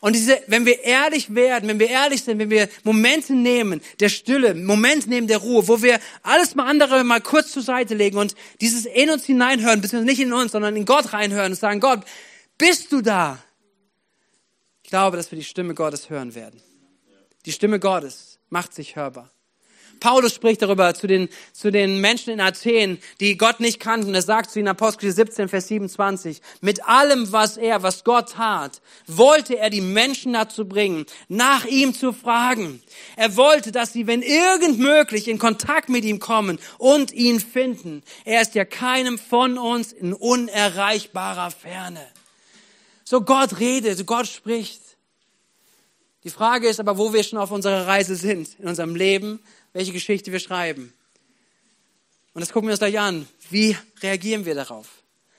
[0.00, 4.08] Und diese, wenn wir ehrlich werden, wenn wir ehrlich sind, wenn wir Momente nehmen der
[4.08, 8.16] Stille, Momente nehmen der Ruhe, wo wir alles mal andere mal kurz zur Seite legen
[8.16, 11.80] und dieses in uns hineinhören, beziehungsweise nicht in uns, sondern in Gott reinhören und sagen,
[11.80, 12.00] Gott,
[12.56, 13.42] bist du da?
[14.84, 16.62] Ich glaube, dass wir die Stimme Gottes hören werden.
[17.44, 19.30] Die Stimme Gottes macht sich hörbar.
[20.00, 24.14] Paulus spricht darüber zu den, zu den Menschen in Athen, die Gott nicht kannten.
[24.14, 28.80] Er sagt zu ihnen Apostel 17, Vers 27, mit allem, was er, was Gott tat,
[29.06, 32.82] wollte er die Menschen dazu bringen, nach ihm zu fragen.
[33.16, 38.02] Er wollte, dass sie, wenn irgend möglich, in Kontakt mit ihm kommen und ihn finden.
[38.24, 42.06] Er ist ja keinem von uns in unerreichbarer Ferne.
[43.04, 44.82] So Gott redet, Gott spricht.
[46.24, 49.40] Die Frage ist aber, wo wir schon auf unserer Reise sind, in unserem Leben,
[49.72, 50.92] welche Geschichte wir schreiben.
[52.34, 53.26] Und das gucken wir uns gleich an.
[53.50, 54.88] Wie reagieren wir darauf?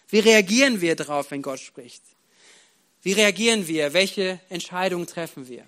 [0.09, 2.03] Wie reagieren wir darauf, wenn Gott spricht?
[3.01, 3.93] Wie reagieren wir?
[3.93, 5.65] Welche Entscheidungen treffen wir?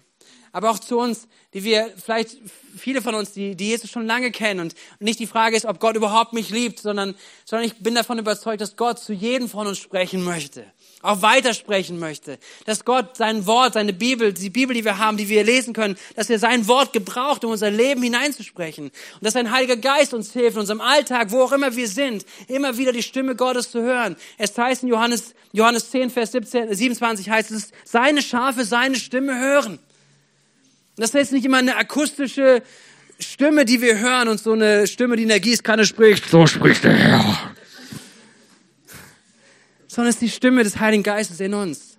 [0.51, 2.37] Aber auch zu uns, die wir vielleicht
[2.75, 5.79] viele von uns, die, die Jesus schon lange kennen und nicht die Frage ist, ob
[5.79, 9.67] Gott überhaupt mich liebt, sondern, sondern ich bin davon überzeugt, dass Gott zu jedem von
[9.67, 10.65] uns sprechen möchte
[11.01, 12.37] auch weitersprechen möchte.
[12.65, 15.97] Dass Gott sein Wort, seine Bibel, die Bibel, die wir haben, die wir lesen können,
[16.15, 18.85] dass er sein Wort gebraucht, um unser Leben hineinzusprechen.
[18.85, 22.25] Und dass ein Heiliger Geist uns hilft, in unserem Alltag, wo auch immer wir sind,
[22.47, 24.15] immer wieder die Stimme Gottes zu hören.
[24.37, 29.39] Es heißt in Johannes, Johannes 10, Vers 17, 27 heißt es, seine Schafe seine Stimme
[29.39, 29.73] hören.
[29.73, 29.79] Und
[30.97, 32.61] das ist nicht immer eine akustische
[33.19, 36.29] Stimme, die wir hören und so eine Stimme, die in der Gießkanne spricht.
[36.29, 37.51] So spricht der Herr
[39.91, 41.97] sondern es ist die Stimme des Heiligen Geistes in uns.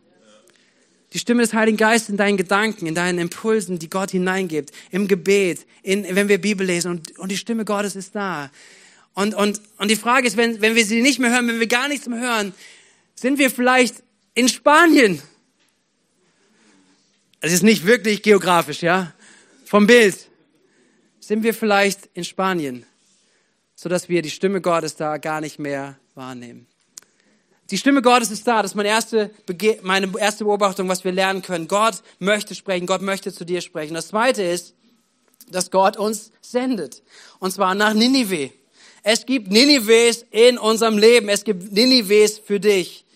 [1.12, 5.08] Die Stimme des Heiligen Geistes in deinen Gedanken, in deinen Impulsen, die Gott hineingibt, im
[5.08, 8.50] Gebet, in, wenn wir Bibel lesen und, und die Stimme Gottes ist da.
[9.12, 11.66] Und, und, und die Frage ist, wenn, wenn wir sie nicht mehr hören, wenn wir
[11.66, 12.54] gar nichts mehr hören,
[13.14, 13.96] sind wir vielleicht
[14.32, 15.20] in Spanien?
[17.40, 19.12] Es ist nicht wirklich geografisch, ja?
[19.66, 20.16] Vom Bild.
[21.20, 22.86] Sind wir vielleicht in Spanien,
[23.74, 26.71] sodass wir die Stimme Gottes da gar nicht mehr wahrnehmen?
[27.72, 28.60] Die Stimme Gottes ist da.
[28.60, 29.30] Das ist meine erste,
[29.80, 31.68] meine erste Beobachtung, was wir lernen können.
[31.68, 32.86] Gott möchte sprechen.
[32.86, 33.94] Gott möchte zu dir sprechen.
[33.94, 34.74] Das zweite ist,
[35.48, 37.02] dass Gott uns sendet.
[37.38, 38.50] Und zwar nach Ninive.
[39.02, 41.30] Es gibt Ninives in unserem Leben.
[41.30, 43.06] Es gibt Ninives für dich.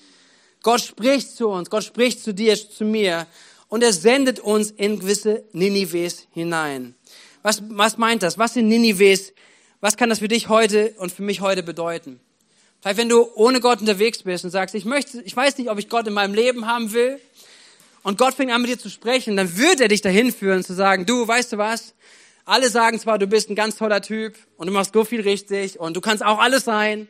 [0.62, 1.69] Gott spricht zu uns.
[1.69, 3.27] Gott spricht zu dir, zu mir.
[3.69, 6.95] Und er sendet uns in gewisse Ninives hinein.
[7.42, 8.38] Was, was meint das?
[8.38, 9.35] Was sind Ninives?
[9.83, 12.21] Was kann das für dich heute und für mich heute bedeuten?
[12.81, 15.79] Vielleicht wenn du ohne Gott unterwegs bist und sagst, ich möchte, ich weiß nicht, ob
[15.79, 17.21] ich Gott in meinem Leben haben will.
[18.03, 20.75] Und Gott fängt an mit dir zu sprechen, dann wird er dich dahin führen zu
[20.75, 21.95] sagen, du, weißt du was?
[22.45, 25.81] Alle sagen zwar, du bist ein ganz toller Typ und du machst so viel richtig
[25.81, 27.09] und du kannst auch alles sein.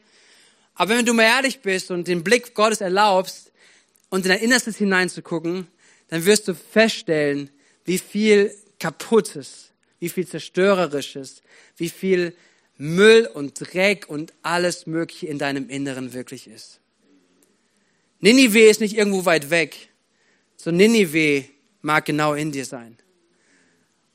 [0.74, 3.52] Aber wenn du mal ehrlich bist und den Blick Gottes erlaubst
[4.08, 5.66] und in dein Innerstes hineinzugucken,
[6.08, 7.50] dann wirst du feststellen,
[7.84, 11.42] wie viel Kaputtes, wie viel Zerstörerisches,
[11.76, 12.34] wie viel
[12.78, 16.80] Müll und Dreck und alles Mögliche in deinem Inneren wirklich ist.
[18.20, 19.88] Ninive ist nicht irgendwo weit weg,
[20.56, 21.44] so Ninive
[21.82, 22.96] mag genau in dir sein.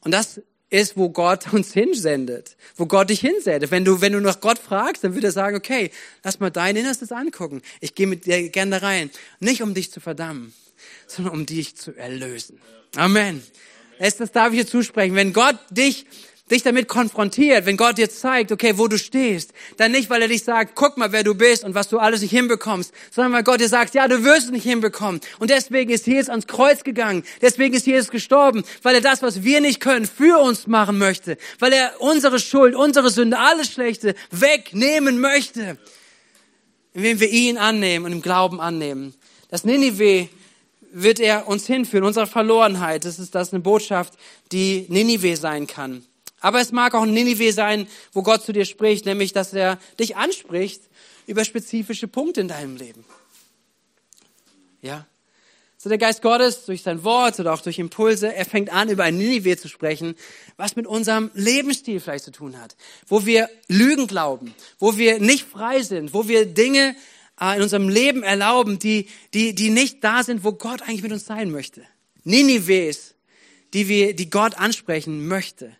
[0.02, 3.70] Und das ist, wo Gott uns hinsendet, wo Gott dich hinsendet.
[3.72, 5.92] Wenn du, wenn du nach Gott fragst, dann wird er sagen, okay,
[6.24, 7.62] lass mal dein Innerstes angucken.
[7.80, 9.12] Ich gehe mit dir gerne da rein.
[9.40, 10.54] Nicht um dich zu verdammen,
[11.08, 12.60] sondern um dich zu erlösen.
[12.96, 13.44] Amen.
[14.00, 15.16] Das darf ich dir zusprechen.
[15.16, 16.06] Wenn Gott dich
[16.52, 20.28] dich damit konfrontiert, wenn Gott dir zeigt, okay, wo du stehst, dann nicht, weil er
[20.28, 23.44] dich sagt, guck mal, wer du bist und was du alles nicht hinbekommst, sondern weil
[23.44, 25.22] Gott dir sagt, ja, du wirst es nicht hinbekommen.
[25.40, 27.24] Und deswegen ist Jesus ans Kreuz gegangen.
[27.42, 31.38] Deswegen ist Jesus gestorben, weil er das, was wir nicht können, für uns machen möchte.
[31.60, 35.78] Weil er unsere Schuld, unsere Sünde, alles Schlechte wegnehmen möchte.
[36.94, 39.14] Indem wir ihn annehmen und im Glauben annehmen.
[39.50, 40.28] Das Ninive
[40.92, 43.06] wird er uns hinführen, unsere Verlorenheit.
[43.06, 44.14] Das ist das eine Botschaft,
[44.52, 46.04] die Ninive sein kann.
[46.42, 50.18] Aber es mag auch Ninive sein, wo Gott zu dir spricht, nämlich, dass er dich
[50.18, 50.82] anspricht
[51.28, 53.06] über spezifische Punkte in deinem Leben.
[54.82, 55.06] Ja.
[55.78, 59.04] So der Geist Gottes durch sein Wort oder auch durch Impulse, er fängt an, über
[59.04, 60.16] ein Ninive zu sprechen,
[60.58, 62.76] was mit unserem Lebensstil vielleicht zu tun hat.
[63.08, 66.96] Wo wir Lügen glauben, wo wir nicht frei sind, wo wir Dinge
[67.40, 71.12] äh, in unserem Leben erlauben, die, die, die nicht da sind, wo Gott eigentlich mit
[71.12, 71.84] uns sein möchte.
[72.24, 73.16] Ninives,
[73.74, 75.76] die wir, die Gott ansprechen möchte.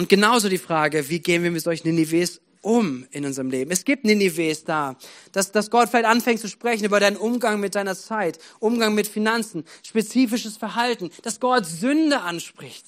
[0.00, 3.70] Und genauso die Frage, wie gehen wir mit solchen Ninives um in unserem Leben?
[3.70, 4.96] Es gibt Ninives da,
[5.32, 9.06] dass, dass Gott vielleicht anfängt zu sprechen über deinen Umgang mit deiner Zeit, Umgang mit
[9.06, 12.86] Finanzen, spezifisches Verhalten, dass Gott Sünde anspricht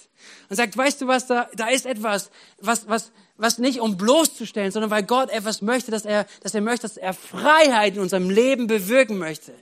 [0.48, 2.30] und sagt, weißt du was, da, da ist etwas,
[2.62, 6.62] was, was, was nicht um bloßzustellen, sondern weil Gott etwas möchte, dass er, dass er
[6.62, 9.52] möchte, dass er Freiheit in unserem Leben bewirken möchte.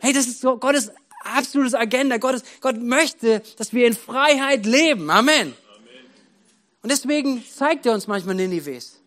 [0.00, 0.90] Hey, das ist so Gottes
[1.22, 2.16] absolutes Agenda.
[2.16, 5.08] Gott, Gott möchte, dass wir in Freiheit leben.
[5.12, 5.54] Amen.
[6.82, 9.00] Und deswegen zeigt er uns manchmal Ninives.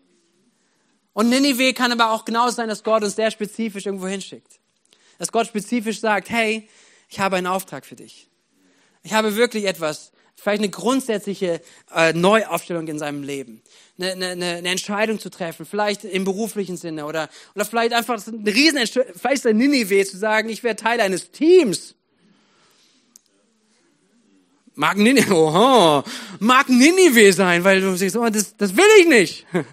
[1.14, 4.60] Und Ninive kann aber auch genau sein, dass Gott uns sehr spezifisch irgendwo hinschickt.
[5.18, 6.68] Dass Gott spezifisch sagt, hey,
[7.10, 8.30] ich habe einen Auftrag für dich.
[9.04, 11.62] Ich habe wirklich etwas, vielleicht eine grundsätzliche
[11.94, 13.62] äh, Neuaufstellung in seinem Leben.
[13.98, 18.54] Eine, eine, eine Entscheidung zu treffen, vielleicht im beruflichen Sinne oder, oder vielleicht einfach eine
[18.54, 21.96] riesen vielleicht ist ein Ninive zu sagen, ich werde Teil eines Teams
[24.76, 26.04] mag Ninive, oho,
[26.40, 29.46] mag Ninive sein, weil du siehst, oh, das, das will ich nicht.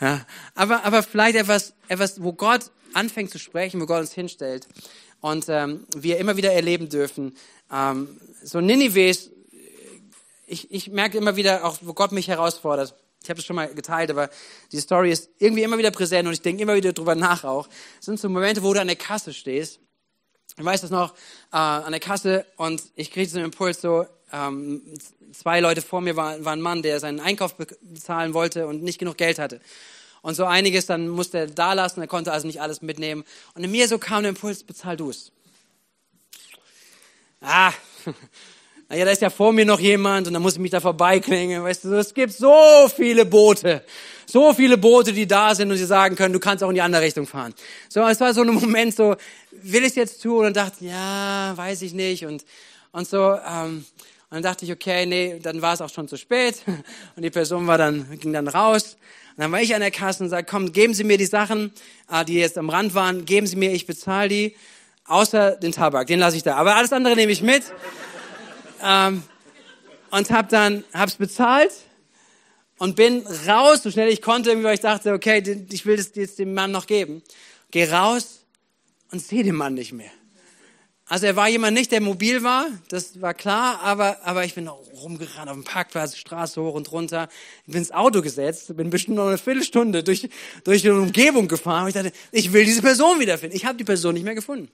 [0.00, 4.66] Ja, aber, aber vielleicht etwas, etwas, wo Gott anfängt zu sprechen, wo Gott uns hinstellt
[5.20, 7.36] und ähm, wir immer wieder erleben dürfen.
[7.72, 8.08] Ähm,
[8.42, 9.30] so Ninives,
[10.48, 12.96] ich, ich merke immer wieder, auch wo Gott mich herausfordert.
[13.22, 14.28] Ich habe es schon mal geteilt, aber
[14.72, 17.68] die Story ist irgendwie immer wieder präsent und ich denke immer wieder drüber nach auch.
[17.96, 19.78] Das sind so Momente, wo du an der Kasse stehst.
[20.58, 21.14] Ich weiß das noch,
[21.52, 24.82] äh, an der Kasse und ich kriege so einen Impuls so, ähm,
[25.32, 28.98] zwei Leute vor mir war, war ein Mann, der seinen Einkauf bezahlen wollte und nicht
[28.98, 29.60] genug Geld hatte.
[30.22, 33.24] Und so einiges, dann musste er da lassen, er konnte also nicht alles mitnehmen.
[33.54, 35.32] Und in mir so kam der Impuls, bezahl du es.
[37.40, 37.72] Ah,
[38.88, 41.64] naja, da ist ja vor mir noch jemand und dann muss ich mich da vorbeiklingen.
[41.64, 43.84] Weißt du, es gibt so viele Boote,
[44.26, 46.82] so viele Boote, die da sind und sie sagen können, du kannst auch in die
[46.82, 47.52] andere Richtung fahren.
[47.88, 49.16] So, es war so ein Moment so,
[49.50, 50.46] will ich es jetzt tun?
[50.46, 52.26] Und dachte, ja, weiß ich nicht.
[52.26, 52.44] Und,
[52.92, 53.84] und so, ähm,
[54.34, 56.62] dann dachte ich, okay, nee, dann war es auch schon zu spät.
[57.16, 58.96] Und die Person war dann, ging dann raus.
[59.36, 61.72] Und dann war ich an der Kasse und sagte, komm, geben Sie mir die Sachen,
[62.10, 64.56] äh, die jetzt am Rand waren, geben Sie mir, ich bezahle die.
[65.06, 66.56] Außer den Tabak, den lasse ich da.
[66.56, 67.62] Aber alles andere nehme ich mit.
[68.82, 69.22] ähm,
[70.10, 71.72] und hab dann, hab's bezahlt
[72.78, 76.38] und bin raus, so schnell ich konnte, weil ich dachte, okay, ich will das jetzt
[76.38, 77.22] dem Mann noch geben.
[77.70, 78.44] Geh raus
[79.10, 80.10] und sehe den Mann nicht mehr.
[81.06, 84.68] Also er war jemand nicht, der mobil war, das war klar, aber, aber ich bin
[84.68, 87.28] rumgerannt auf dem Parkplatz, Straße hoch und runter,
[87.66, 90.28] bin ins Auto gesetzt, bin bestimmt noch eine Viertelstunde durch,
[90.64, 93.56] durch die Umgebung gefahren und ich dachte, ich will diese Person wiederfinden.
[93.56, 94.70] Ich habe die Person nicht mehr gefunden.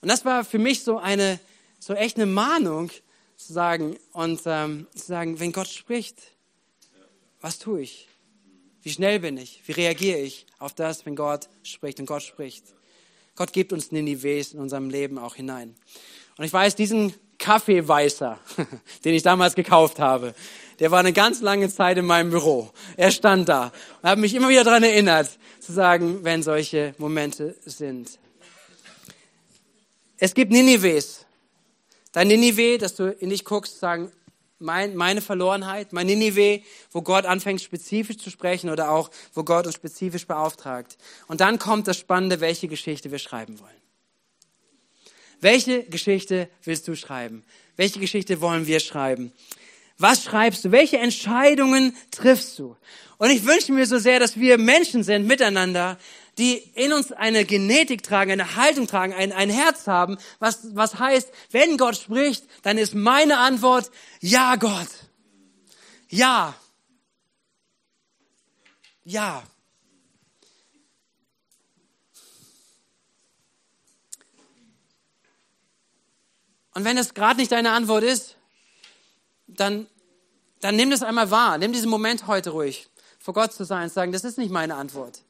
[0.00, 1.38] Und das war für mich so eine,
[1.78, 2.90] so echt eine Mahnung
[3.36, 6.16] zu sagen und ähm, zu sagen, wenn Gott spricht,
[7.40, 8.08] was tue ich?
[8.82, 9.62] Wie schnell bin ich?
[9.66, 12.64] Wie reagiere ich auf das, wenn Gott spricht und Gott spricht?
[13.36, 15.74] Gott gibt uns Ninives in unserem Leben auch hinein.
[16.36, 18.38] Und ich weiß, diesen Kaffeeweißer,
[19.04, 20.34] den ich damals gekauft habe,
[20.78, 22.70] der war eine ganz lange Zeit in meinem Büro.
[22.96, 27.56] Er stand da und hat mich immer wieder daran erinnert, zu sagen, wenn solche Momente
[27.64, 28.18] sind.
[30.18, 31.26] Es gibt Ninives.
[32.12, 34.12] Dein Ninive, dass du in dich guckst, sagen,
[34.62, 39.66] mein, meine Verlorenheit, mein Ninive, wo Gott anfängt spezifisch zu sprechen oder auch, wo Gott
[39.66, 40.96] uns spezifisch beauftragt.
[41.28, 43.82] Und dann kommt das Spannende, welche Geschichte wir schreiben wollen.
[45.40, 47.44] Welche Geschichte willst du schreiben?
[47.76, 49.32] Welche Geschichte wollen wir schreiben?
[49.98, 50.72] Was schreibst du?
[50.72, 52.76] Welche Entscheidungen triffst du?
[53.18, 55.98] Und ich wünsche mir so sehr, dass wir Menschen sind miteinander,
[56.38, 60.98] die in uns eine Genetik tragen, eine Haltung tragen, ein, ein Herz haben, was, was
[60.98, 64.88] heißt, wenn Gott spricht, dann ist meine Antwort, ja Gott.
[66.08, 66.54] Ja.
[69.04, 69.42] Ja.
[76.74, 78.36] Und wenn das gerade nicht deine Antwort ist,
[79.46, 79.86] dann,
[80.60, 81.58] dann nimm das einmal wahr.
[81.58, 84.76] Nimm diesen Moment heute ruhig, vor Gott zu sein und sagen, das ist nicht meine
[84.76, 85.20] Antwort.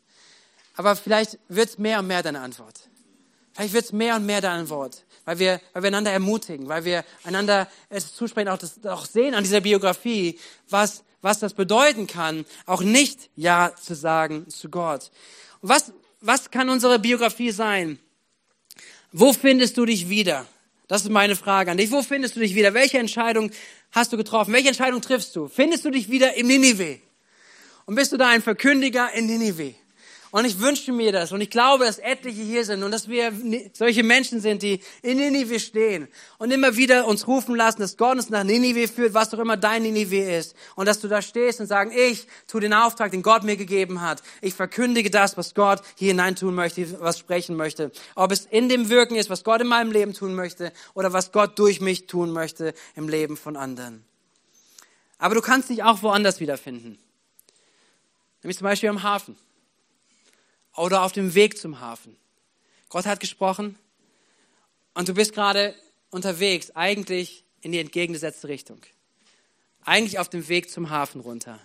[0.77, 2.89] Aber vielleicht wird es mehr und mehr deine Antwort.
[3.55, 6.85] Vielleicht wird es mehr und mehr deine Antwort, weil wir, weil wir einander ermutigen, weil
[6.85, 10.39] wir einander es zusprechen, auch, das, auch sehen an dieser Biografie,
[10.70, 15.11] was, was das bedeuten kann, auch nicht Ja zu sagen zu Gott.
[15.61, 17.99] Und was, was kann unsere Biografie sein?
[19.12, 20.47] Wo findest du dich wieder?
[20.89, 21.91] Das ist meine Frage an dich.
[21.91, 22.75] Wo findest du dich wieder?
[22.75, 23.51] Welche Entscheidung
[23.93, 24.53] hast du getroffen?
[24.55, 25.49] Welche Entscheidung triffst du?
[25.49, 26.99] Findest du dich wieder im Ninive?
[27.85, 29.75] Und bist du da ein Verkündiger in Ninive?
[30.33, 33.35] Und ich wünsche mir das und ich glaube, dass etliche hier sind und dass wir
[33.74, 36.09] solche Menschen sind, die in Ninive stehen
[36.39, 39.59] und immer wieder uns rufen lassen, dass Gott uns nach Ninive führt, was auch immer
[39.59, 40.57] dein Ninive ist.
[40.74, 44.01] Und dass du da stehst und sagen, ich tue den Auftrag, den Gott mir gegeben
[44.01, 44.22] hat.
[44.41, 47.93] Ich verkündige das, was Gott hier hinein tun möchte, was sprechen möchte.
[48.14, 51.33] Ob es in dem Wirken ist, was Gott in meinem Leben tun möchte oder was
[51.33, 54.03] Gott durch mich tun möchte im Leben von anderen.
[55.18, 56.99] Aber du kannst dich auch woanders wiederfinden.
[58.43, 59.37] Nämlich zum Beispiel am Hafen
[60.77, 62.16] oder auf dem Weg zum Hafen.
[62.89, 63.79] Gott hat gesprochen
[64.95, 65.75] und du bist gerade
[66.11, 68.81] unterwegs, eigentlich in die entgegengesetzte Richtung.
[69.85, 71.59] Eigentlich auf dem Weg zum Hafen runter.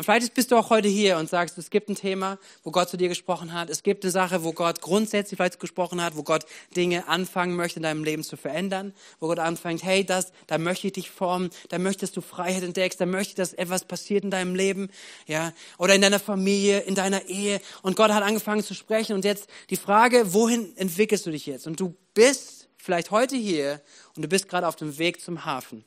[0.00, 2.88] Und vielleicht bist du auch heute hier und sagst, es gibt ein Thema, wo Gott
[2.88, 3.68] zu dir gesprochen hat.
[3.68, 7.80] Es gibt eine Sache, wo Gott grundsätzlich vielleicht gesprochen hat, wo Gott Dinge anfangen möchte
[7.80, 11.50] in deinem Leben zu verändern, wo Gott anfängt, hey, das, da möchte ich dich formen,
[11.68, 14.88] da möchtest du Freiheit entdeckst, da möchte ich, dass etwas passiert in deinem Leben,
[15.26, 17.60] ja, oder in deiner Familie, in deiner Ehe.
[17.82, 21.66] Und Gott hat angefangen zu sprechen und jetzt die Frage, wohin entwickelst du dich jetzt?
[21.66, 23.82] Und du bist vielleicht heute hier
[24.16, 25.84] und du bist gerade auf dem Weg zum Hafen.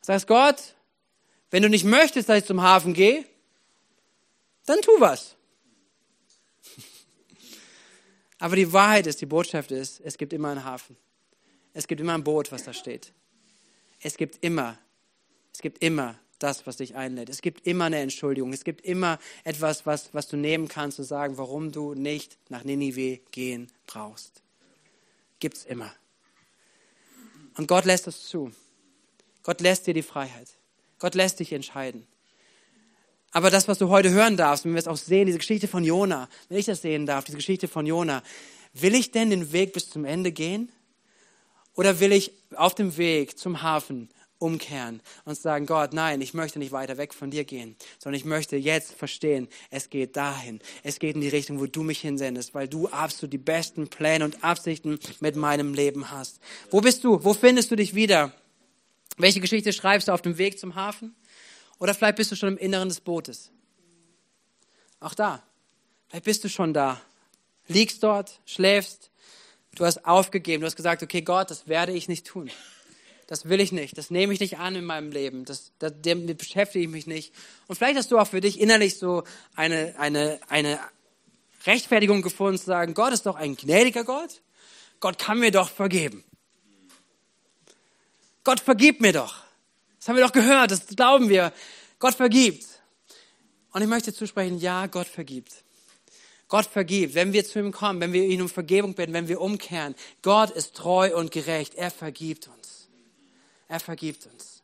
[0.00, 0.74] Sagst Gott,
[1.52, 3.24] wenn du nicht möchtest, dass ich zum Hafen gehe,
[4.64, 5.36] dann tu was.
[8.38, 10.96] Aber die Wahrheit ist, die Botschaft ist, es gibt immer einen Hafen.
[11.74, 13.12] Es gibt immer ein Boot, was da steht.
[14.00, 14.78] Es gibt immer,
[15.52, 17.28] es gibt immer das, was dich einlädt.
[17.28, 18.54] Es gibt immer eine Entschuldigung.
[18.54, 22.64] Es gibt immer etwas, was, was du nehmen kannst und sagen, warum du nicht nach
[22.64, 24.42] Ninive gehen brauchst.
[25.38, 25.92] Gibt's immer.
[27.58, 28.52] Und Gott lässt das zu.
[29.42, 30.56] Gott lässt dir die Freiheit.
[31.02, 32.06] Gott lässt dich entscheiden.
[33.32, 35.82] Aber das, was du heute hören darfst, wenn wir es auch sehen, diese Geschichte von
[35.82, 38.22] Jona, wenn ich das sehen darf, diese Geschichte von Jona,
[38.72, 40.70] will ich denn den Weg bis zum Ende gehen?
[41.74, 46.60] Oder will ich auf dem Weg zum Hafen umkehren und sagen, Gott, nein, ich möchte
[46.60, 50.60] nicht weiter weg von dir gehen, sondern ich möchte jetzt verstehen, es geht dahin.
[50.84, 54.24] Es geht in die Richtung, wo du mich hinsendest, weil du absolut die besten Pläne
[54.24, 56.38] und Absichten mit meinem Leben hast.
[56.70, 57.24] Wo bist du?
[57.24, 58.32] Wo findest du dich wieder?
[59.16, 61.14] Welche Geschichte schreibst du auf dem Weg zum Hafen?
[61.78, 63.50] Oder vielleicht bist du schon im Inneren des Bootes.
[65.00, 65.42] Auch da.
[66.08, 67.00] Vielleicht bist du schon da.
[67.68, 69.10] Liegst dort, schläfst.
[69.74, 70.60] Du hast aufgegeben.
[70.60, 72.50] Du hast gesagt, okay, Gott, das werde ich nicht tun.
[73.26, 73.96] Das will ich nicht.
[73.96, 75.44] Das nehme ich nicht an in meinem Leben.
[75.44, 77.34] Das, das, damit beschäftige ich mich nicht.
[77.66, 80.78] Und vielleicht hast du auch für dich innerlich so eine, eine, eine
[81.66, 84.42] Rechtfertigung gefunden, zu sagen, Gott ist doch ein gnädiger Gott.
[85.00, 86.24] Gott kann mir doch vergeben.
[88.44, 89.36] Gott vergibt mir doch.
[89.98, 91.52] Das haben wir doch gehört, das glauben wir.
[91.98, 92.66] Gott vergibt.
[93.72, 95.52] Und ich möchte zusprechen, ja, Gott vergibt.
[96.48, 99.40] Gott vergibt, wenn wir zu ihm kommen, wenn wir ihn um Vergebung bitten, wenn wir
[99.40, 99.94] umkehren.
[100.20, 101.74] Gott ist treu und gerecht.
[101.76, 102.88] Er vergibt uns.
[103.68, 104.62] Er vergibt uns.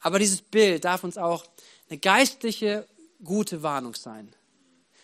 [0.00, 1.44] Aber dieses Bild darf uns auch
[1.88, 2.88] eine geistliche,
[3.22, 4.34] gute Warnung sein.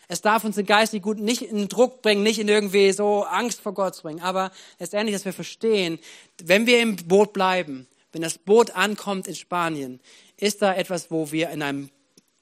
[0.08, 3.60] Es darf uns den geistlich gut nicht in Druck bringen, nicht in irgendwie so Angst
[3.60, 4.20] vor Gott bringen.
[4.20, 5.98] Aber letztendlich, dass wir verstehen,
[6.42, 10.00] wenn wir im Boot bleiben, wenn das Boot ankommt in Spanien,
[10.36, 11.90] ist da etwas, wo wir in einem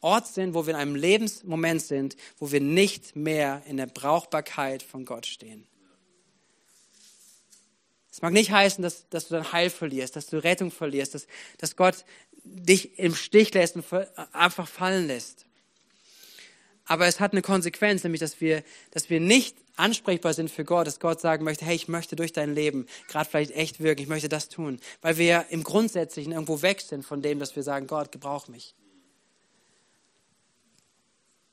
[0.01, 4.83] Ort sind, wo wir in einem Lebensmoment sind, wo wir nicht mehr in der Brauchbarkeit
[4.83, 5.67] von Gott stehen.
[8.11, 11.27] Es mag nicht heißen, dass, dass du dein Heil verlierst, dass du Rettung verlierst, dass,
[11.59, 12.05] dass Gott
[12.45, 13.85] dich im Stich lässt und
[14.33, 15.45] einfach fallen lässt.
[16.87, 18.63] Aber es hat eine Konsequenz, nämlich dass wir,
[18.93, 22.33] dass wir nicht ansprechbar sind für Gott, dass Gott sagen möchte, hey, ich möchte durch
[22.33, 26.63] dein Leben gerade vielleicht echt wirken, ich möchte das tun, weil wir im Grundsätzlichen irgendwo
[26.63, 28.75] weg sind von dem, dass wir sagen, Gott, gebrauch mich.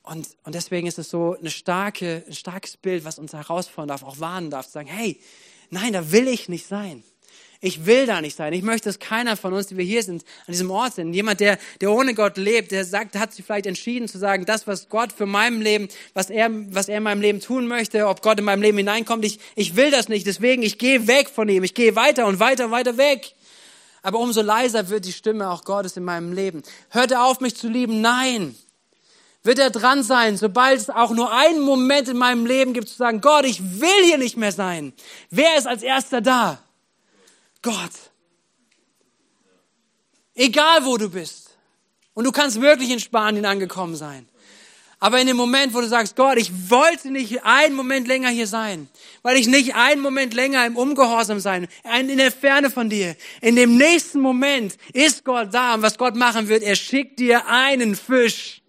[0.04, 4.04] Und, und deswegen ist es so eine starke, ein starkes Bild, was uns herausfordern darf,
[4.04, 5.20] auch warnen darf, zu sagen, hey,
[5.70, 7.04] nein, da will ich nicht sein.
[7.66, 8.51] Ich will da nicht sein.
[8.51, 11.14] Ich möchte, dass keiner von uns, die wir hier sind, an diesem Ort sind.
[11.14, 14.68] Jemand, der, der ohne Gott lebt, der sagt, hat sich vielleicht entschieden zu sagen, das,
[14.68, 18.22] was Gott für meinem Leben, was er, was er in meinem Leben tun möchte, ob
[18.22, 20.28] Gott in meinem Leben hineinkommt, ich, ich will das nicht.
[20.28, 21.64] Deswegen, ich gehe weg von ihm.
[21.64, 23.32] Ich gehe weiter und weiter und weiter weg.
[24.01, 26.64] Aber umso leiser wird die Stimme auch Gottes in meinem Leben.
[26.89, 28.01] Hört er auf, mich zu lieben?
[28.01, 28.57] Nein.
[29.41, 32.97] Wird er dran sein, sobald es auch nur einen Moment in meinem Leben gibt, zu
[32.97, 34.91] sagen, Gott, ich will hier nicht mehr sein.
[35.30, 36.59] Wer ist als erster da?
[37.64, 37.91] Gott.
[40.36, 41.57] Egal wo du bist.
[42.14, 44.28] Und du kannst wirklich in Spanien angekommen sein.
[44.99, 48.47] Aber in dem Moment, wo du sagst, Gott, ich wollte nicht einen Moment länger hier
[48.47, 48.88] sein,
[49.22, 51.68] weil ich nicht einen Moment länger im Ungehorsam sein,
[51.99, 53.18] in der Ferne von dir.
[53.41, 57.47] In dem nächsten Moment ist Gott da und was Gott machen wird, er schickt dir
[57.47, 58.61] einen Fisch.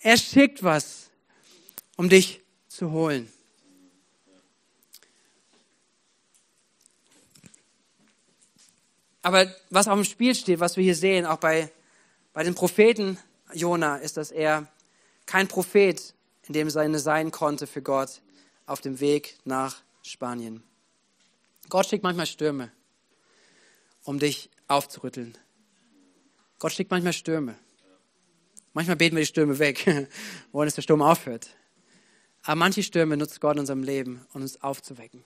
[0.00, 1.10] Er schickt was,
[1.96, 3.30] um dich zu holen.
[9.28, 11.70] Aber was auf dem Spiel steht, was wir hier sehen, auch bei,
[12.32, 13.18] bei den Propheten
[13.52, 14.66] Jona, ist, dass er
[15.26, 16.14] kein Prophet
[16.46, 18.22] in dem Sinne sein konnte für Gott
[18.64, 20.62] auf dem Weg nach Spanien.
[21.68, 22.72] Gott schickt manchmal Stürme,
[24.02, 25.36] um dich aufzurütteln.
[26.58, 27.54] Gott schickt manchmal Stürme.
[28.72, 29.84] Manchmal beten wir die Stürme weg,
[30.52, 31.50] wollen, dass der Sturm aufhört.
[32.44, 35.22] Aber manche Stürme nutzt Gott in unserem Leben, um uns aufzuwecken.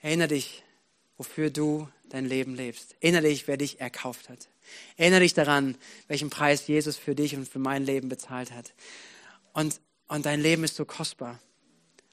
[0.00, 0.64] Erinnere dich,
[1.18, 2.96] wofür du dein Leben lebst.
[3.00, 4.48] Erinnere dich, wer dich erkauft hat.
[4.96, 5.76] Erinnere dich daran,
[6.08, 8.74] welchen Preis Jesus für dich und für mein Leben bezahlt hat.
[9.52, 11.40] Und, und dein Leben ist so kostbar.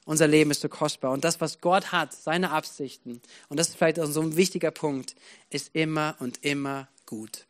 [0.04, 1.12] Unser Leben ist so kostbar.
[1.12, 4.70] Und das, was Gott hat, seine Absichten, und das ist vielleicht auch so ein wichtiger
[4.70, 5.14] Punkt,
[5.50, 7.47] ist immer und immer gut.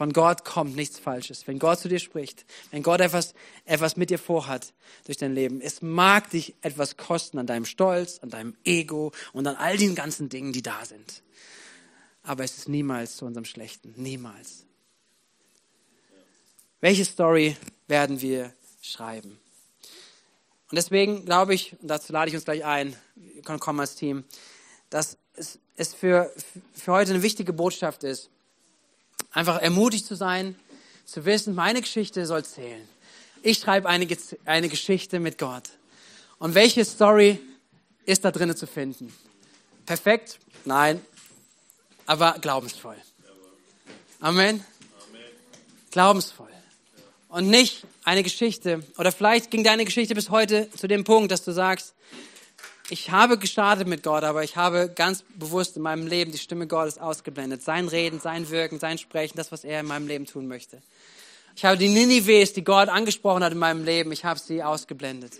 [0.00, 1.46] Von Gott kommt nichts Falsches.
[1.46, 3.34] Wenn Gott zu dir spricht, wenn Gott etwas,
[3.66, 4.72] etwas mit dir vorhat
[5.04, 9.46] durch dein Leben, es mag dich etwas kosten an deinem Stolz, an deinem Ego und
[9.46, 11.22] an all den ganzen Dingen, die da sind.
[12.22, 13.92] Aber es ist niemals zu unserem Schlechten.
[13.98, 14.64] Niemals.
[16.80, 19.38] Welche Story werden wir schreiben?
[20.70, 24.24] Und deswegen glaube ich, und dazu lade ich uns gleich ein, wir kommen als Team,
[24.88, 25.18] dass
[25.76, 26.32] es für,
[26.72, 28.30] für heute eine wichtige Botschaft ist,
[29.32, 30.56] Einfach ermutigt zu sein,
[31.04, 32.88] zu wissen, meine Geschichte soll zählen.
[33.42, 34.06] Ich schreibe eine,
[34.44, 35.70] eine Geschichte mit Gott.
[36.38, 37.38] Und welche Story
[38.04, 39.12] ist da drinnen zu finden?
[39.86, 40.38] Perfekt?
[40.64, 41.00] Nein.
[42.06, 42.96] Aber glaubensvoll.
[44.20, 44.64] Amen.
[45.90, 46.48] Glaubensvoll.
[47.28, 48.82] Und nicht eine Geschichte.
[48.98, 51.94] Oder vielleicht ging deine Geschichte bis heute zu dem Punkt, dass du sagst,
[52.90, 56.66] ich habe gestartet mit Gott, aber ich habe ganz bewusst in meinem Leben die Stimme
[56.66, 57.62] Gottes ausgeblendet.
[57.62, 60.82] Sein Reden, sein Wirken, sein Sprechen, das, was er in meinem Leben tun möchte.
[61.54, 65.34] Ich habe die Ninives, die Gott angesprochen hat in meinem Leben, ich habe sie ausgeblendet.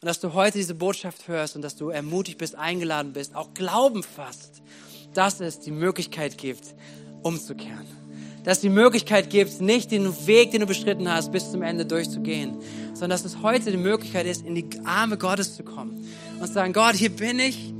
[0.00, 3.54] Und dass du heute diese Botschaft hörst und dass du ermutigt bist, eingeladen bist, auch
[3.54, 4.60] Glauben fasst,
[5.14, 6.74] dass es die Möglichkeit gibt,
[7.22, 7.86] umzukehren.
[8.44, 11.86] Dass es die Möglichkeit gibt, nicht den Weg, den du beschritten hast, bis zum Ende
[11.86, 12.58] durchzugehen,
[13.02, 16.06] sondern dass es heute die Möglichkeit ist, in die Arme Gottes zu kommen
[16.38, 17.74] und sagen, Gott, hier bin ich.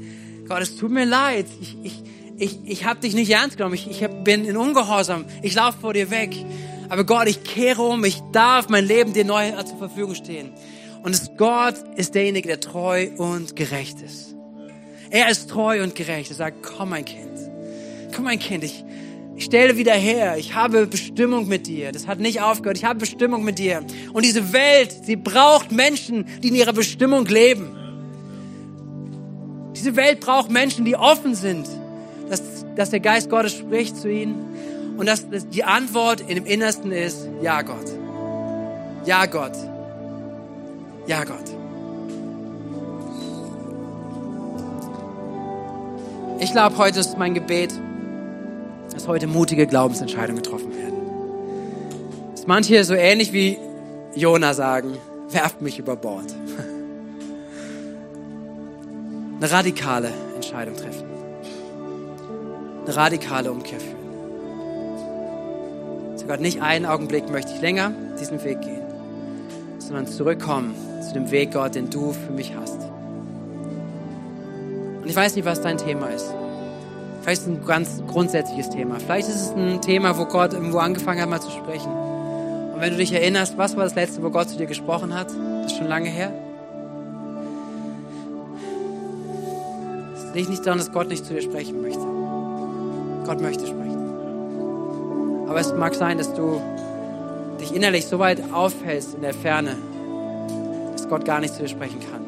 [0.49, 1.47] Gott, es tut mir leid.
[1.61, 2.03] Ich, ich,
[2.39, 3.77] ich, ich habe dich nicht ernst genommen.
[3.77, 5.25] Ich, ich bin in Ungehorsam.
[5.41, 6.35] Ich laufe vor dir weg.
[6.89, 8.05] Aber Gott, ich kehre um.
[8.05, 10.51] Ich darf mein Leben dir neu zur Verfügung stehen.
[11.05, 14.35] Und Gott ist derjenige, der treu und gerecht ist.
[15.11, 16.33] Er ist treu und gerecht.
[16.33, 17.39] Er sagt, komm mein Kind.
[18.13, 18.85] Komm mein Kind, ich
[19.45, 20.37] stelle wieder her.
[20.39, 21.93] Ich habe Bestimmung mit dir.
[21.93, 22.77] Das hat nicht aufgehört.
[22.77, 23.85] Ich habe Bestimmung mit dir.
[24.13, 27.77] Und diese Welt, sie braucht Menschen, die in ihrer Bestimmung leben.
[29.77, 31.69] Diese Welt braucht Menschen, die offen sind,
[32.29, 32.43] dass,
[32.77, 36.93] dass der Geist Gottes spricht zu ihnen und dass, dass die Antwort in dem Innersten
[36.93, 37.91] ist, ja Gott.
[39.05, 39.57] Ja Gott.
[41.07, 41.37] Ja Gott.
[46.39, 47.73] Ich glaube, heute ist mein Gebet,
[49.03, 50.95] dass heute mutige Glaubensentscheidungen getroffen werden.
[52.31, 53.59] Dass manche so ähnlich wie
[54.15, 54.97] Jona sagen,
[55.29, 56.27] werft mich über Bord
[59.41, 61.03] eine radikale Entscheidung treffen.
[62.85, 63.97] Eine radikale Umkehr führen.
[66.17, 67.91] Sogar nicht einen Augenblick möchte ich länger
[68.21, 68.85] diesen Weg gehen,
[69.79, 72.79] sondern zurückkommen zu dem Weg, Gott, den du für mich hast.
[75.03, 76.33] Und ich weiß nicht, was dein Thema ist.
[77.23, 78.97] Vielleicht ist es ein ganz grundsätzliches Thema.
[78.99, 81.91] Vielleicht ist es ein Thema, wo Gott irgendwo angefangen hat, mal zu sprechen.
[81.91, 85.29] Und wenn du dich erinnerst, was war das letzte, wo Gott zu dir gesprochen hat?
[85.63, 86.33] Das ist schon lange her.
[90.35, 92.01] liegt nicht daran, dass Gott nicht zu dir sprechen möchte.
[93.27, 93.99] Gott möchte sprechen.
[95.49, 96.61] Aber es mag sein, dass du
[97.61, 99.77] dich innerlich so weit aufhältst in der Ferne,
[100.93, 102.23] dass Gott gar nicht zu dir sprechen kann.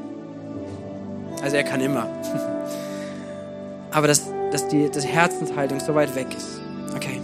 [1.43, 2.07] Also er kann immer.
[3.91, 4.23] Aber dass,
[4.55, 6.61] dass die dass Herzenshaltung so weit weg ist.
[6.95, 7.21] Okay,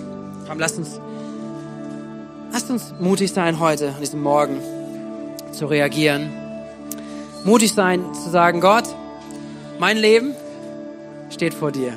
[0.49, 1.01] komm, lasst uns,
[2.53, 4.61] lasst uns mutig sein heute, an diesem Morgen,
[5.53, 6.28] zu reagieren.
[7.45, 8.85] Mutig sein, zu sagen, Gott,
[9.78, 10.35] mein Leben
[11.31, 11.93] steht vor dir.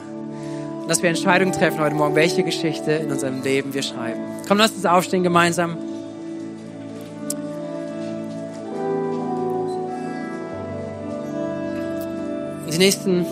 [0.81, 4.21] Und dass wir Entscheidungen treffen heute Morgen, welche Geschichte in unserem Leben wir schreiben.
[4.47, 5.77] Komm, lasst uns aufstehen gemeinsam.
[12.71, 13.23] die nächsten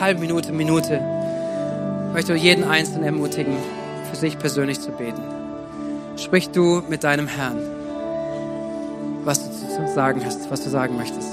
[0.00, 1.00] halbe Minute, Minute
[2.12, 3.56] möchte jeden Einzelnen ermutigen,
[4.10, 5.22] für sich persönlich zu beten.
[6.16, 7.58] Sprich du mit deinem Herrn,
[9.24, 11.23] was du zu sagen hast, was du sagen möchtest.